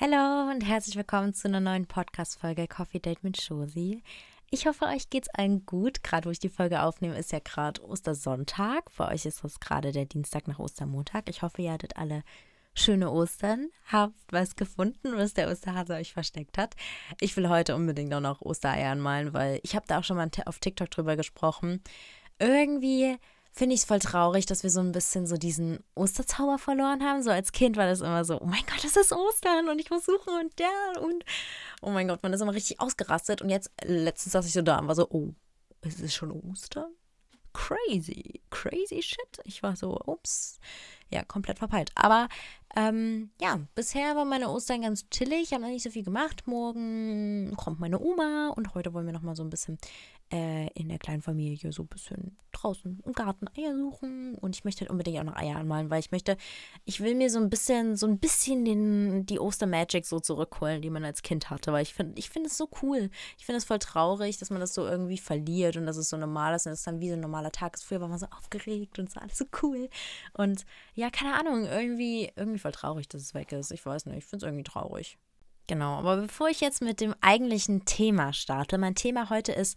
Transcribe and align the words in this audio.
Hallo 0.00 0.48
und 0.48 0.60
herzlich 0.60 0.94
willkommen 0.94 1.34
zu 1.34 1.48
einer 1.48 1.58
neuen 1.58 1.84
Podcast-Folge 1.84 2.68
Coffee 2.68 3.00
Date 3.00 3.24
mit 3.24 3.36
Josi. 3.36 4.04
Ich 4.48 4.68
hoffe, 4.68 4.84
euch 4.84 5.10
geht's 5.10 5.28
allen 5.30 5.66
gut. 5.66 6.04
Gerade 6.04 6.26
wo 6.26 6.30
ich 6.30 6.38
die 6.38 6.48
Folge 6.48 6.82
aufnehme, 6.82 7.18
ist 7.18 7.32
ja 7.32 7.40
gerade 7.40 7.82
Ostersonntag. 7.82 8.92
Für 8.92 9.08
euch 9.08 9.26
ist 9.26 9.42
das 9.42 9.58
gerade 9.58 9.90
der 9.90 10.04
Dienstag 10.04 10.46
nach 10.46 10.60
Ostermontag. 10.60 11.28
Ich 11.28 11.42
hoffe, 11.42 11.62
ihr 11.62 11.72
hattet 11.72 11.96
alle 11.96 12.22
schöne 12.74 13.10
Ostern, 13.10 13.70
habt 13.90 14.14
was 14.30 14.54
gefunden, 14.54 15.16
was 15.16 15.34
der 15.34 15.50
Osterhase 15.50 15.94
euch 15.94 16.12
versteckt 16.12 16.58
hat. 16.58 16.76
Ich 17.20 17.36
will 17.36 17.48
heute 17.48 17.74
unbedingt 17.74 18.14
auch 18.14 18.20
noch 18.20 18.40
Ostereier 18.40 18.92
anmalen, 18.92 19.32
weil 19.32 19.58
ich 19.64 19.74
habe 19.74 19.86
da 19.88 19.98
auch 19.98 20.04
schon 20.04 20.16
mal 20.16 20.30
auf 20.46 20.60
TikTok 20.60 20.92
drüber 20.92 21.16
gesprochen. 21.16 21.82
Irgendwie 22.38 23.16
finde 23.52 23.74
ich 23.74 23.80
es 23.80 23.86
voll 23.86 23.98
traurig, 23.98 24.46
dass 24.46 24.62
wir 24.62 24.70
so 24.70 24.80
ein 24.80 24.92
bisschen 24.92 25.26
so 25.26 25.36
diesen 25.36 25.82
Osterzauber 25.94 26.58
verloren 26.58 27.02
haben. 27.02 27.22
So 27.22 27.30
als 27.30 27.52
Kind 27.52 27.76
war 27.76 27.86
das 27.86 28.00
immer 28.00 28.24
so, 28.24 28.40
oh 28.40 28.46
mein 28.46 28.64
Gott, 28.66 28.84
das 28.84 28.96
ist 28.96 29.12
Ostern 29.12 29.68
und 29.68 29.78
ich 29.80 29.90
muss 29.90 30.04
suchen 30.04 30.34
und 30.40 30.58
der 30.58 31.02
und 31.02 31.24
oh 31.82 31.90
mein 31.90 32.08
Gott, 32.08 32.22
man 32.22 32.32
ist 32.32 32.40
immer 32.40 32.54
richtig 32.54 32.80
ausgerastet. 32.80 33.42
Und 33.42 33.50
jetzt, 33.50 33.70
letztens 33.84 34.32
saß 34.32 34.46
ich 34.46 34.52
so 34.52 34.62
da 34.62 34.78
und 34.78 34.88
war 34.88 34.94
so, 34.94 35.08
oh, 35.10 35.34
ist 35.82 36.00
es 36.00 36.14
schon 36.14 36.30
Ostern? 36.30 36.92
Crazy, 37.52 38.42
crazy 38.50 39.02
shit. 39.02 39.40
Ich 39.44 39.62
war 39.62 39.74
so, 39.74 39.98
ups, 40.06 40.60
ja, 41.10 41.24
komplett 41.24 41.58
verpeilt. 41.58 41.90
Aber 41.94 42.28
ähm, 42.76 43.30
ja, 43.40 43.60
bisher 43.74 44.14
war 44.14 44.24
meine 44.24 44.50
Ostern 44.50 44.82
ganz 44.82 45.08
chillig. 45.10 45.42
Ich 45.44 45.52
habe 45.52 45.62
noch 45.62 45.70
nicht 45.70 45.82
so 45.82 45.90
viel 45.90 46.04
gemacht. 46.04 46.46
Morgen 46.46 47.54
kommt 47.56 47.80
meine 47.80 47.98
Oma 47.98 48.52
und 48.56 48.74
heute 48.74 48.92
wollen 48.92 49.06
wir 49.06 49.12
noch 49.12 49.22
mal 49.22 49.36
so 49.36 49.42
ein 49.42 49.50
bisschen 49.50 49.78
äh, 50.30 50.68
in 50.74 50.88
der 50.88 50.98
kleinen 50.98 51.22
Familie 51.22 51.72
so 51.72 51.82
ein 51.82 51.88
bisschen 51.88 52.36
draußen 52.52 53.02
im 53.04 53.12
Garten 53.12 53.46
Eier 53.56 53.74
suchen. 53.74 54.34
Und 54.34 54.56
ich 54.56 54.64
möchte 54.64 54.80
halt 54.80 54.90
unbedingt 54.90 55.18
auch 55.18 55.24
noch 55.24 55.36
Eier 55.36 55.56
anmalen, 55.56 55.90
weil 55.90 56.00
ich 56.00 56.10
möchte, 56.10 56.36
ich 56.84 57.00
will 57.00 57.14
mir 57.14 57.30
so 57.30 57.38
ein 57.38 57.50
bisschen, 57.50 57.96
so 57.96 58.06
ein 58.06 58.18
bisschen 58.18 58.64
den, 58.64 59.26
die 59.26 59.38
Ostermagic 59.38 60.04
so 60.04 60.20
zurückholen, 60.20 60.82
die 60.82 60.90
man 60.90 61.04
als 61.04 61.22
Kind 61.22 61.50
hatte. 61.50 61.72
Weil 61.72 61.82
ich 61.82 61.94
finde, 61.94 62.18
ich 62.18 62.30
finde 62.30 62.48
es 62.48 62.56
so 62.56 62.68
cool. 62.82 63.10
Ich 63.38 63.46
finde 63.46 63.58
es 63.58 63.64
voll 63.64 63.78
traurig, 63.78 64.38
dass 64.38 64.50
man 64.50 64.60
das 64.60 64.74
so 64.74 64.86
irgendwie 64.86 65.18
verliert 65.18 65.76
und 65.76 65.86
dass 65.86 65.96
es 65.96 66.10
so 66.10 66.16
normal 66.16 66.54
ist 66.54 66.66
und 66.66 66.72
es 66.72 66.82
dann 66.82 67.00
wie 67.00 67.08
so 67.08 67.14
ein 67.14 67.20
normaler 67.20 67.52
Tag 67.52 67.74
ist. 67.74 67.84
Früher 67.84 68.00
war 68.00 68.08
man 68.08 68.18
so 68.18 68.26
aufgeregt 68.26 68.98
und 68.98 69.08
es 69.08 69.16
war 69.16 69.22
alles 69.22 69.38
so 69.38 69.46
cool. 69.62 69.88
Und 70.34 70.66
ja, 70.94 71.10
keine 71.10 71.34
Ahnung, 71.34 71.64
irgendwie, 71.64 72.30
irgendwie 72.36 72.57
voll 72.58 72.72
traurig, 72.72 73.08
dass 73.08 73.22
es 73.22 73.34
weg 73.34 73.52
ist. 73.52 73.72
Ich 73.72 73.84
weiß 73.84 74.06
nicht, 74.06 74.18
ich 74.18 74.24
finde 74.24 74.44
es 74.44 74.48
irgendwie 74.48 74.64
traurig. 74.64 75.18
Genau, 75.66 75.98
aber 75.98 76.16
bevor 76.16 76.48
ich 76.48 76.60
jetzt 76.60 76.80
mit 76.80 77.00
dem 77.00 77.14
eigentlichen 77.20 77.84
Thema 77.84 78.32
starte, 78.32 78.78
mein 78.78 78.94
Thema 78.94 79.28
heute 79.28 79.52
ist 79.52 79.76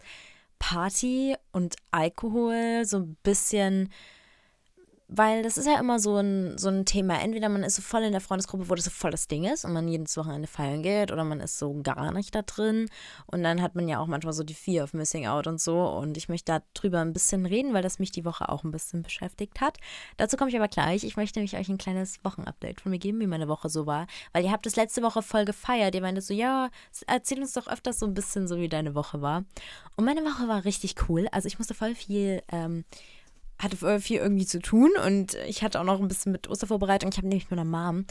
Party 0.58 1.36
und 1.52 1.76
Alkohol 1.90 2.84
so 2.84 2.98
ein 2.98 3.16
bisschen 3.22 3.92
weil 5.14 5.42
das 5.42 5.58
ist 5.58 5.66
ja 5.66 5.78
immer 5.78 5.98
so 5.98 6.16
ein, 6.16 6.56
so 6.56 6.68
ein 6.68 6.86
Thema. 6.86 7.20
Entweder 7.20 7.48
man 7.48 7.62
ist 7.62 7.76
so 7.76 7.82
voll 7.82 8.02
in 8.02 8.12
der 8.12 8.20
Freundesgruppe, 8.20 8.70
wo 8.70 8.74
das 8.74 8.86
so 8.86 8.90
voll 8.90 9.10
das 9.10 9.28
Ding 9.28 9.44
ist 9.44 9.64
und 9.64 9.72
man 9.72 9.86
jedes 9.86 10.16
Wochenende 10.16 10.48
feiern 10.48 10.82
geht, 10.82 11.12
oder 11.12 11.24
man 11.24 11.40
ist 11.40 11.58
so 11.58 11.74
gar 11.82 12.12
nicht 12.12 12.34
da 12.34 12.42
drin. 12.42 12.88
Und 13.26 13.42
dann 13.42 13.60
hat 13.60 13.74
man 13.74 13.88
ja 13.88 13.98
auch 13.98 14.06
manchmal 14.06 14.32
so 14.32 14.42
die 14.42 14.54
Fear 14.54 14.84
of 14.84 14.94
Missing 14.94 15.26
Out 15.26 15.46
und 15.46 15.60
so. 15.60 15.82
Und 15.82 16.16
ich 16.16 16.28
möchte 16.28 16.62
darüber 16.74 17.00
ein 17.00 17.12
bisschen 17.12 17.44
reden, 17.44 17.74
weil 17.74 17.82
das 17.82 17.98
mich 17.98 18.10
die 18.10 18.24
Woche 18.24 18.48
auch 18.48 18.64
ein 18.64 18.70
bisschen 18.70 19.02
beschäftigt 19.02 19.60
hat. 19.60 19.78
Dazu 20.16 20.36
komme 20.36 20.50
ich 20.50 20.56
aber 20.56 20.68
gleich. 20.68 21.04
Ich 21.04 21.16
möchte 21.16 21.38
nämlich 21.38 21.56
euch 21.56 21.68
ein 21.68 21.78
kleines 21.78 22.24
Wochenupdate 22.24 22.80
von 22.80 22.90
mir 22.90 22.98
geben, 22.98 23.20
wie 23.20 23.26
meine 23.26 23.48
Woche 23.48 23.68
so 23.68 23.86
war. 23.86 24.06
Weil 24.32 24.44
ihr 24.44 24.52
habt 24.52 24.64
das 24.64 24.76
letzte 24.76 25.02
Woche 25.02 25.20
voll 25.22 25.44
gefeiert. 25.44 25.94
Ihr 25.94 26.00
meintet 26.00 26.24
so, 26.24 26.32
ja, 26.32 26.70
erzähl 27.06 27.40
uns 27.40 27.52
doch 27.52 27.68
öfters 27.68 27.98
so 27.98 28.06
ein 28.06 28.14
bisschen 28.14 28.48
so, 28.48 28.56
wie 28.56 28.68
deine 28.68 28.94
Woche 28.94 29.20
war. 29.20 29.44
Und 29.96 30.06
meine 30.06 30.22
Woche 30.22 30.48
war 30.48 30.64
richtig 30.64 30.94
cool. 31.08 31.28
Also 31.32 31.48
ich 31.48 31.58
musste 31.58 31.74
voll 31.74 31.94
viel. 31.94 32.42
Ähm, 32.50 32.84
hatte 33.62 34.00
viel 34.00 34.18
irgendwie 34.18 34.46
zu 34.46 34.60
tun 34.60 34.90
und 35.06 35.34
ich 35.46 35.62
hatte 35.62 35.80
auch 35.80 35.84
noch 35.84 36.00
ein 36.00 36.08
bisschen 36.08 36.32
mit 36.32 36.48
Ostervorbereitung. 36.48 37.10
Ich 37.10 37.18
habe 37.18 37.28
nämlich 37.28 37.50
mit 37.50 37.58
meiner 37.58 37.64
Mom 37.64 38.06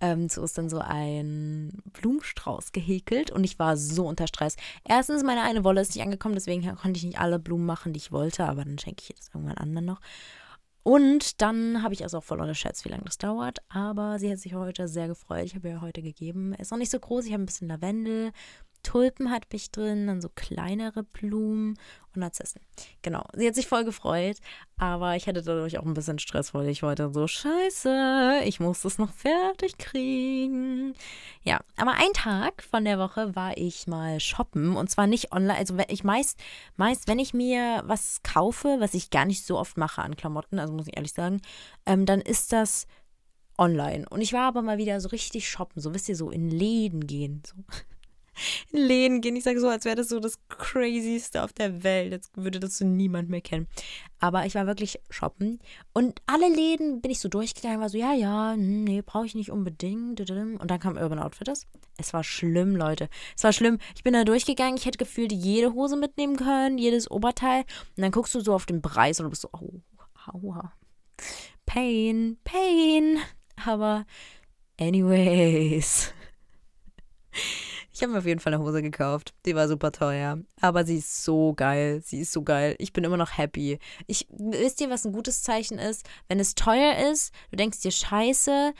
ähm, 0.00 0.28
zu 0.28 0.42
Ostern 0.42 0.68
so 0.68 0.78
einen 0.78 1.82
Blumenstrauß 1.92 2.72
gehäkelt 2.72 3.30
und 3.30 3.44
ich 3.44 3.58
war 3.58 3.76
so 3.76 4.06
unter 4.06 4.26
Stress. 4.26 4.56
Erstens, 4.86 5.22
meine 5.22 5.42
eine 5.42 5.64
Wolle 5.64 5.80
ist 5.80 5.94
nicht 5.94 6.04
angekommen, 6.04 6.34
deswegen 6.34 6.62
konnte 6.76 6.98
ich 6.98 7.04
nicht 7.04 7.20
alle 7.20 7.38
Blumen 7.38 7.66
machen, 7.66 7.92
die 7.92 7.98
ich 7.98 8.12
wollte, 8.12 8.44
aber 8.44 8.64
dann 8.64 8.78
schenke 8.78 9.02
ich 9.02 9.14
das 9.14 9.28
irgendwann 9.32 9.58
anderen 9.58 9.86
noch. 9.86 10.00
Und 10.84 11.40
dann 11.40 11.82
habe 11.82 11.94
ich 11.94 12.02
also 12.02 12.18
auch 12.18 12.24
voll 12.24 12.40
unterschätzt, 12.40 12.84
wie 12.84 12.88
lange 12.88 13.04
das 13.04 13.16
dauert. 13.16 13.60
Aber 13.68 14.18
sie 14.18 14.30
hat 14.30 14.38
sich 14.38 14.54
heute 14.54 14.88
sehr 14.88 15.06
gefreut. 15.06 15.44
Ich 15.44 15.54
habe 15.54 15.68
ihr 15.68 15.80
heute 15.80 16.02
gegeben. 16.02 16.54
Ist 16.54 16.72
noch 16.72 16.78
nicht 16.78 16.90
so 16.90 16.98
groß. 16.98 17.26
Ich 17.26 17.32
habe 17.32 17.44
ein 17.44 17.46
bisschen 17.46 17.68
Lavendel, 17.68 18.32
Tulpen 18.82 19.30
hatte 19.30 19.46
ich 19.52 19.70
drin, 19.70 20.06
dann 20.06 20.20
so 20.20 20.28
kleinere 20.28 21.02
Blumen 21.02 21.78
und 22.14 22.20
Narzissen. 22.20 22.60
Genau, 23.02 23.24
sie 23.34 23.46
hat 23.46 23.54
sich 23.54 23.66
voll 23.66 23.84
gefreut, 23.84 24.36
aber 24.76 25.16
ich 25.16 25.26
hatte 25.26 25.42
dadurch 25.42 25.78
auch 25.78 25.84
ein 25.84 25.94
bisschen 25.94 26.18
Stress, 26.18 26.52
weil 26.54 26.68
ich 26.68 26.82
wollte 26.82 27.10
so, 27.12 27.26
scheiße, 27.26 28.42
ich 28.44 28.60
muss 28.60 28.82
das 28.82 28.98
noch 28.98 29.12
fertig 29.12 29.78
kriegen. 29.78 30.94
Ja, 31.42 31.60
aber 31.76 31.92
ein 31.92 32.12
Tag 32.14 32.62
von 32.62 32.84
der 32.84 32.98
Woche 32.98 33.34
war 33.34 33.56
ich 33.56 33.86
mal 33.86 34.20
shoppen 34.20 34.76
und 34.76 34.90
zwar 34.90 35.06
nicht 35.06 35.32
online, 35.32 35.58
also 35.58 35.76
wenn 35.76 35.86
ich 35.88 36.04
meist, 36.04 36.38
meist, 36.76 37.08
wenn 37.08 37.18
ich 37.18 37.34
mir 37.34 37.82
was 37.86 38.22
kaufe, 38.22 38.76
was 38.78 38.94
ich 38.94 39.10
gar 39.10 39.24
nicht 39.24 39.44
so 39.46 39.58
oft 39.58 39.76
mache 39.76 40.02
an 40.02 40.16
Klamotten, 40.16 40.58
also 40.58 40.72
muss 40.72 40.88
ich 40.88 40.96
ehrlich 40.96 41.12
sagen, 41.12 41.40
ähm, 41.86 42.06
dann 42.06 42.20
ist 42.20 42.52
das 42.52 42.86
online. 43.58 44.06
Und 44.08 44.20
ich 44.20 44.32
war 44.32 44.48
aber 44.48 44.62
mal 44.62 44.78
wieder 44.78 45.00
so 45.00 45.08
richtig 45.08 45.48
shoppen, 45.48 45.80
so 45.80 45.94
wisst 45.94 46.08
ihr, 46.08 46.16
so 46.16 46.30
in 46.30 46.50
Läden 46.50 47.06
gehen. 47.06 47.42
So 47.46 47.54
Läden 48.70 49.20
gehen. 49.20 49.36
Ich 49.36 49.44
sage 49.44 49.60
so, 49.60 49.68
als 49.68 49.84
wäre 49.84 49.96
das 49.96 50.08
so 50.08 50.20
das 50.20 50.38
Crazyste 50.48 51.42
auf 51.42 51.52
der 51.52 51.82
Welt. 51.82 52.12
Jetzt 52.12 52.36
würde 52.36 52.60
das 52.60 52.78
so 52.78 52.84
niemand 52.84 53.28
mehr 53.28 53.40
kennen. 53.40 53.68
Aber 54.18 54.46
ich 54.46 54.54
war 54.54 54.66
wirklich 54.66 55.00
shoppen. 55.10 55.60
Und 55.92 56.20
alle 56.26 56.48
Läden 56.48 57.00
bin 57.00 57.10
ich 57.10 57.20
so 57.20 57.28
durchgegangen, 57.28 57.80
war 57.80 57.88
so, 57.88 57.98
ja, 57.98 58.12
ja, 58.14 58.52
hm, 58.52 58.84
nee, 58.84 59.02
brauche 59.02 59.26
ich 59.26 59.34
nicht 59.34 59.50
unbedingt. 59.50 60.20
Und 60.20 60.70
dann 60.70 60.80
kam 60.80 60.96
Urban 60.96 61.18
Outfitters. 61.18 61.66
Es 61.98 62.12
war 62.12 62.24
schlimm, 62.24 62.76
Leute. 62.76 63.08
Es 63.36 63.44
war 63.44 63.52
schlimm. 63.52 63.78
Ich 63.94 64.02
bin 64.02 64.14
da 64.14 64.24
durchgegangen. 64.24 64.76
Ich 64.76 64.86
hätte 64.86 64.98
gefühlt 64.98 65.32
jede 65.32 65.74
Hose 65.74 65.96
mitnehmen 65.96 66.36
können, 66.36 66.78
jedes 66.78 67.10
Oberteil. 67.10 67.64
Und 67.96 68.02
dann 68.02 68.12
guckst 68.12 68.34
du 68.34 68.40
so 68.40 68.54
auf 68.54 68.66
den 68.66 68.82
Preis 68.82 69.20
und 69.20 69.24
du 69.24 69.30
bist 69.30 69.42
so, 69.42 69.50
oh, 69.52 69.80
aua. 70.32 70.72
Pain, 71.66 72.38
Pain. 72.44 73.18
Aber, 73.64 74.06
anyways. 74.78 76.12
Ich 77.92 78.02
habe 78.02 78.12
mir 78.12 78.18
auf 78.18 78.26
jeden 78.26 78.40
Fall 78.40 78.54
eine 78.54 78.62
Hose 78.62 78.82
gekauft. 78.82 79.34
Die 79.44 79.54
war 79.54 79.68
super 79.68 79.92
teuer. 79.92 80.38
Aber 80.60 80.84
sie 80.84 80.96
ist 80.96 81.24
so 81.24 81.52
geil. 81.54 82.00
Sie 82.02 82.20
ist 82.20 82.32
so 82.32 82.42
geil. 82.42 82.74
Ich 82.78 82.92
bin 82.92 83.04
immer 83.04 83.18
noch 83.18 83.36
happy. 83.36 83.78
Ich, 84.06 84.26
wisst 84.30 84.80
ihr, 84.80 84.88
was 84.88 85.04
ein 85.04 85.12
gutes 85.12 85.42
Zeichen 85.42 85.78
ist? 85.78 86.08
Wenn 86.28 86.40
es 86.40 86.54
teuer 86.54 87.10
ist, 87.10 87.34
du 87.50 87.56
denkst 87.56 87.80
dir 87.80 87.90
scheiße, 87.90 88.72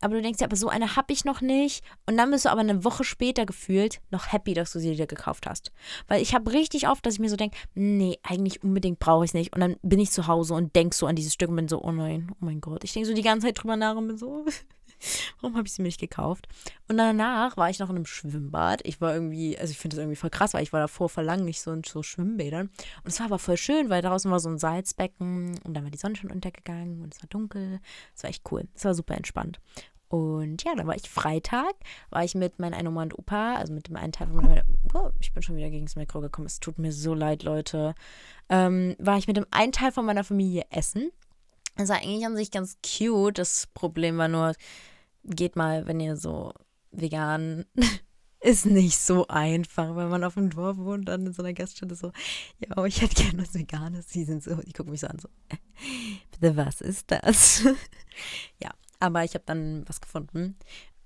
aber 0.00 0.16
du 0.16 0.22
denkst 0.22 0.38
dir, 0.38 0.44
aber 0.44 0.56
so 0.56 0.68
eine 0.68 0.96
habe 0.96 1.12
ich 1.12 1.24
noch 1.24 1.40
nicht. 1.40 1.82
Und 2.06 2.16
dann 2.16 2.30
bist 2.30 2.44
du 2.44 2.50
aber 2.50 2.60
eine 2.60 2.84
Woche 2.84 3.04
später 3.04 3.46
gefühlt 3.46 4.00
noch 4.10 4.32
happy, 4.32 4.52
dass 4.52 4.72
du 4.72 4.78
sie 4.78 4.94
dir 4.94 5.06
gekauft 5.06 5.46
hast. 5.46 5.72
Weil 6.08 6.20
ich 6.20 6.34
habe 6.34 6.52
richtig 6.52 6.88
oft, 6.88 7.04
dass 7.06 7.14
ich 7.14 7.20
mir 7.20 7.30
so 7.30 7.36
denke, 7.36 7.56
nee, 7.74 8.18
eigentlich 8.22 8.62
unbedingt 8.62 8.98
brauche 8.98 9.24
ich 9.24 9.30
es 9.30 9.34
nicht. 9.34 9.54
Und 9.54 9.60
dann 9.60 9.76
bin 9.82 9.98
ich 9.98 10.10
zu 10.10 10.26
Hause 10.26 10.54
und 10.54 10.76
denk 10.76 10.94
so 10.94 11.06
an 11.06 11.16
dieses 11.16 11.32
Stück 11.32 11.48
und 11.48 11.56
bin 11.56 11.68
so, 11.68 11.82
oh 11.82 11.92
nein, 11.92 12.30
oh 12.32 12.44
mein 12.44 12.60
Gott. 12.60 12.84
Ich 12.84 12.92
denke 12.92 13.08
so 13.08 13.14
die 13.14 13.22
ganze 13.22 13.46
Zeit 13.46 13.62
drüber 13.62 13.76
nach 13.76 13.96
und 13.96 14.08
bin 14.08 14.18
so, 14.18 14.44
Warum 15.40 15.56
habe 15.56 15.66
ich 15.66 15.72
sie 15.72 15.82
mir 15.82 15.88
nicht 15.88 16.00
gekauft? 16.00 16.48
Und 16.88 16.96
danach 16.96 17.56
war 17.56 17.70
ich 17.70 17.78
noch 17.78 17.90
in 17.90 17.96
einem 17.96 18.06
Schwimmbad. 18.06 18.80
Ich 18.84 19.00
war 19.00 19.14
irgendwie, 19.14 19.58
also 19.58 19.70
ich 19.70 19.78
finde 19.78 19.96
das 19.96 20.02
irgendwie 20.02 20.16
voll 20.16 20.30
krass, 20.30 20.54
weil 20.54 20.62
ich 20.62 20.72
war 20.72 20.80
davor 20.80 21.08
vor 21.08 21.22
lang 21.22 21.44
nicht 21.44 21.60
so 21.60 21.72
in 21.72 21.82
so 21.84 22.02
Schwimmbädern. 22.02 22.70
Und 23.02 23.08
es 23.08 23.18
war 23.20 23.26
aber 23.26 23.38
voll 23.38 23.56
schön, 23.56 23.90
weil 23.90 24.02
draußen 24.02 24.30
war 24.30 24.40
so 24.40 24.48
ein 24.48 24.58
Salzbecken 24.58 25.58
und 25.64 25.74
dann 25.74 25.84
war 25.84 25.90
die 25.90 25.98
Sonne 25.98 26.16
schon 26.16 26.30
untergegangen 26.30 27.02
und 27.02 27.14
es 27.14 27.22
war 27.22 27.28
dunkel. 27.28 27.80
Es 28.14 28.22
war 28.22 28.30
echt 28.30 28.42
cool. 28.50 28.68
Es 28.74 28.84
war 28.84 28.94
super 28.94 29.14
entspannt. 29.14 29.60
Und 30.08 30.62
ja, 30.62 30.76
dann 30.76 30.86
war 30.86 30.94
ich 30.94 31.10
Freitag, 31.10 31.74
war 32.10 32.22
ich 32.22 32.36
mit 32.36 32.60
meinem 32.60 32.74
einen 32.74 32.86
Oma 32.88 33.02
und 33.02 33.18
Opa, 33.18 33.56
also 33.56 33.72
mit 33.72 33.88
dem 33.88 33.96
einen 33.96 34.12
Teil 34.12 34.28
von 34.28 34.36
meiner, 34.36 34.62
oh, 34.92 35.10
ich 35.18 35.32
bin 35.32 35.42
schon 35.42 35.56
wieder 35.56 35.70
gegen 35.70 35.86
das 35.86 35.96
Mikro 35.96 36.20
gekommen, 36.20 36.46
es 36.46 36.60
tut 36.60 36.78
mir 36.78 36.92
so 36.92 37.14
leid, 37.14 37.42
Leute, 37.42 37.96
ähm, 38.48 38.94
war 39.00 39.18
ich 39.18 39.26
mit 39.26 39.36
dem 39.36 39.46
einen 39.50 39.72
Teil 39.72 39.90
von 39.90 40.04
meiner 40.04 40.22
Familie 40.22 40.66
essen. 40.70 41.10
Das 41.76 41.88
war 41.88 41.96
eigentlich 41.96 42.24
an 42.24 42.36
sich 42.36 42.52
ganz 42.52 42.78
cute. 42.82 43.38
Das 43.38 43.66
Problem 43.74 44.16
war 44.16 44.28
nur, 44.28 44.54
geht 45.24 45.56
mal, 45.56 45.86
wenn 45.86 46.00
ihr 46.00 46.16
so 46.16 46.52
vegan 46.90 47.64
ist 48.40 48.66
nicht 48.66 48.98
so 48.98 49.26
einfach, 49.28 49.96
wenn 49.96 50.10
man 50.10 50.22
auf 50.22 50.34
dem 50.34 50.50
Dorf 50.50 50.76
wohnt, 50.76 51.08
dann 51.08 51.26
in 51.26 51.32
so 51.32 51.42
einer 51.42 51.54
Gaststätte 51.54 51.94
so, 51.94 52.12
ja, 52.58 52.84
ich 52.84 53.00
hätte 53.00 53.14
gerne 53.14 53.42
was 53.42 53.54
Veganes. 53.54 54.08
Die 54.08 54.24
sind 54.24 54.42
so, 54.42 54.56
die 54.56 54.72
gucken 54.72 54.92
mich 54.92 55.00
so 55.00 55.06
an, 55.06 55.18
so, 55.18 55.28
äh, 55.48 55.56
bitte, 56.30 56.56
was 56.56 56.82
ist 56.82 57.10
das? 57.10 57.64
ja, 58.62 58.70
aber 59.00 59.24
ich 59.24 59.34
habe 59.34 59.44
dann 59.46 59.84
was 59.88 60.00
gefunden. 60.00 60.56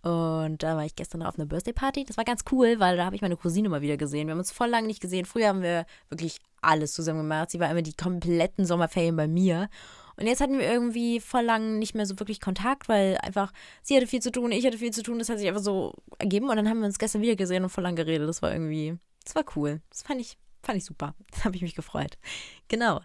Und 0.03 0.63
da 0.63 0.77
war 0.77 0.85
ich 0.85 0.97
gestern 0.97 1.23
auf 1.23 1.39
einer 1.39 1.47
Birthday-Party. 1.47 2.05
Das 2.05 2.17
war 2.17 2.25
ganz 2.25 2.45
cool, 2.51 2.81
weil 2.81 2.97
da 2.97 3.05
habe 3.05 3.17
ich 3.17 3.23
meine 3.23 3.37
Cousine 3.37 3.69
mal 3.69 3.83
wieder 3.83 3.97
gesehen. 3.97 4.27
Wir 4.27 4.33
haben 4.33 4.39
uns 4.39 4.53
voll 4.53 4.69
lange 4.69 4.87
nicht 4.87 5.01
gesehen. 5.01 5.25
Früher 5.25 5.49
haben 5.49 5.63
wir 5.63 5.87
wirklich 6.09 6.39
alles 6.61 6.93
zusammen 6.93 7.21
gemacht. 7.21 7.51
Sie 7.51 7.61
war 7.61 7.71
immer 7.71 7.83
die 7.83 7.95
kompletten 7.95 8.65
Sommerferien 8.65 9.17
bei 9.17 9.29
mir. 9.29 9.69
Und 10.19 10.27
jetzt 10.27 10.41
hatten 10.41 10.59
wir 10.59 10.71
irgendwie 10.71 11.21
voll 11.21 11.45
lang 11.45 11.79
nicht 11.79 11.95
mehr 11.95 12.07
so 12.07 12.19
wirklich 12.19 12.41
Kontakt, 12.41 12.89
weil 12.89 13.17
einfach 13.19 13.53
sie 13.83 13.97
hatte 13.97 14.07
viel 14.07 14.21
zu 14.21 14.33
tun, 14.33 14.51
ich 14.53 14.67
hatte 14.67 14.79
viel 14.79 14.93
zu 14.93 15.03
tun. 15.03 15.19
Das 15.19 15.29
hat 15.29 15.39
sich 15.39 15.49
einfach 15.49 15.63
so 15.63 15.95
ergeben. 16.19 16.49
Und 16.49 16.57
dann 16.57 16.69
haben 16.69 16.81
wir 16.81 16.87
uns 16.87 16.99
gestern 16.99 17.23
wieder 17.23 17.37
gesehen 17.37 17.63
und 17.63 17.71
voll 17.71 17.85
lang 17.85 17.97
geredet. 17.97 18.29
Das 18.29 18.43
war 18.43 18.53
irgendwie, 18.53 18.99
das 19.25 19.35
war 19.35 19.45
cool. 19.57 19.81
Das 19.91 20.03
fand 20.03 20.21
ich, 20.21 20.37
fand 20.63 20.79
ich 20.79 20.85
super. 20.85 21.15
Das 21.31 21.45
habe 21.45 21.55
ich 21.57 21.63
mich 21.63 21.75
gefreut. 21.75 22.19
Genau. 22.67 23.01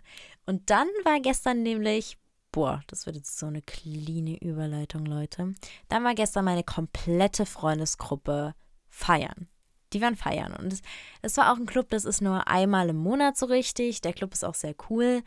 Und 0.45 0.69
dann 0.69 0.88
war 1.06 1.19
gestern 1.19 1.62
nämlich 1.62 2.18
boah, 2.54 2.81
das 2.88 3.06
wird 3.06 3.18
jetzt 3.18 3.38
so 3.38 3.48
eine 3.48 3.62
cleane 3.62 4.38
Überleitung, 4.42 5.06
Leute. 5.06 5.54
Dann 5.89 6.04
war 6.06 6.15
gestern 6.15 6.45
meine 6.45 6.63
komplette 6.63 7.45
Freundesgruppe 7.45 8.54
feiern. 8.89 9.50
Die 9.92 10.01
waren 10.01 10.15
feiern. 10.15 10.54
Und 10.54 10.81
es 11.21 11.38
war 11.38 11.51
auch 11.51 11.57
ein 11.57 11.65
Club, 11.65 11.89
das 11.89 12.06
ist 12.06 12.21
nur 12.21 12.48
einmal 12.48 12.89
im 12.89 12.95
Monat 12.95 13.38
so 13.38 13.48
richtig. 13.48 14.01
Der 14.01 14.13
Club 14.13 14.33
ist 14.33 14.45
auch 14.45 14.56
sehr 14.56 14.75
cool. 14.89 15.24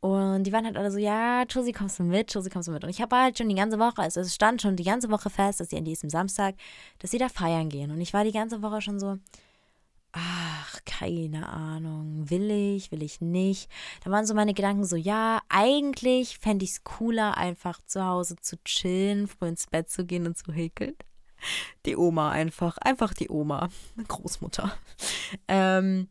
Und 0.00 0.44
die 0.44 0.52
waren 0.52 0.64
halt 0.64 0.78
alle 0.78 0.90
so, 0.90 0.98
ja, 0.98 1.42
Josie, 1.42 1.72
kommst 1.72 1.98
du 1.98 2.04
mit, 2.04 2.32
Josie, 2.32 2.48
kommst 2.48 2.68
du 2.68 2.72
mit. 2.72 2.82
Und 2.84 2.90
ich 2.90 3.02
habe 3.02 3.16
halt 3.16 3.36
schon 3.36 3.50
die 3.50 3.54
ganze 3.54 3.78
Woche, 3.78 3.98
also 3.98 4.20
es 4.20 4.34
stand 4.34 4.62
schon 4.62 4.76
die 4.76 4.84
ganze 4.84 5.10
Woche 5.10 5.28
fest, 5.28 5.60
dass 5.60 5.68
sie 5.68 5.76
an 5.76 5.84
diesem 5.84 6.08
Samstag, 6.08 6.54
dass 6.98 7.10
sie 7.10 7.18
da 7.18 7.28
feiern 7.28 7.68
gehen. 7.68 7.90
Und 7.90 8.00
ich 8.00 8.14
war 8.14 8.24
die 8.24 8.32
ganze 8.32 8.62
Woche 8.62 8.80
schon 8.80 8.98
so, 8.98 9.18
ach, 10.12 10.78
keine 10.86 11.48
Ahnung, 11.48 12.30
will 12.30 12.50
ich, 12.50 12.90
will 12.92 13.02
ich 13.02 13.20
nicht. 13.20 13.70
Da 14.02 14.10
waren 14.10 14.26
so 14.26 14.34
meine 14.34 14.54
Gedanken 14.54 14.84
so, 14.84 14.96
ja, 14.96 15.40
eigentlich 15.50 16.38
fände 16.38 16.64
ich 16.64 16.72
es 16.72 16.84
cooler, 16.84 17.36
einfach 17.36 17.80
zu 17.84 18.04
Hause 18.04 18.36
zu 18.40 18.56
chillen, 18.64 19.28
früh 19.28 19.48
ins 19.48 19.66
Bett 19.66 19.90
zu 19.90 20.06
gehen 20.06 20.26
und 20.26 20.36
zu 20.36 20.50
häkeln. 20.50 20.94
Die 21.86 21.96
Oma 21.96 22.30
einfach, 22.30 22.78
einfach 22.78 23.14
die 23.14 23.28
Oma, 23.28 23.68
Großmutter. 24.08 24.72
Ähm, 25.46 26.08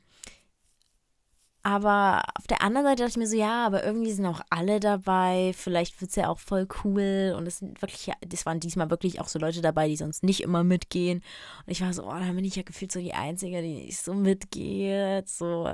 aber 1.62 2.24
auf 2.38 2.48
der 2.48 2.62
anderen 2.62 2.88
Seite 2.88 3.04
dachte 3.04 3.12
ich 3.12 3.18
mir 3.18 3.28
so, 3.28 3.36
ja, 3.36 3.66
aber 3.66 3.84
irgendwie 3.84 4.12
sind 4.12 4.26
auch 4.26 4.42
alle 4.50 4.80
dabei. 4.80 5.52
Vielleicht 5.56 6.00
wird 6.00 6.10
es 6.10 6.16
ja 6.16 6.30
auch 6.30 6.40
voll 6.40 6.68
cool. 6.84 7.36
Und 7.38 7.48
es 7.48 7.60
sind 7.60 7.82
wirklich, 7.82 8.12
das 8.26 8.46
waren 8.46 8.62
diesmal 8.62 8.90
wirklich 8.90 9.20
auch 9.20 9.28
so 9.28 9.40
Leute 9.40 9.62
dabei, 9.62 9.90
die 9.90 9.98
sonst 9.98 10.24
nicht 10.24 10.42
immer 10.42 10.64
mitgehen. 10.64 11.22
Und 11.66 11.72
ich 11.72 11.82
war 11.82 11.94
so, 11.94 12.06
oh, 12.06 12.18
da 12.18 12.32
bin 12.32 12.46
ich 12.46 12.56
ja 12.56 12.64
gefühlt 12.64 12.92
so 12.92 13.00
die 13.00 13.14
Einzige, 13.14 13.62
die 13.62 13.74
nicht 13.74 13.98
so 13.98 14.14
mitgeht. 14.14 15.28
So, 15.28 15.68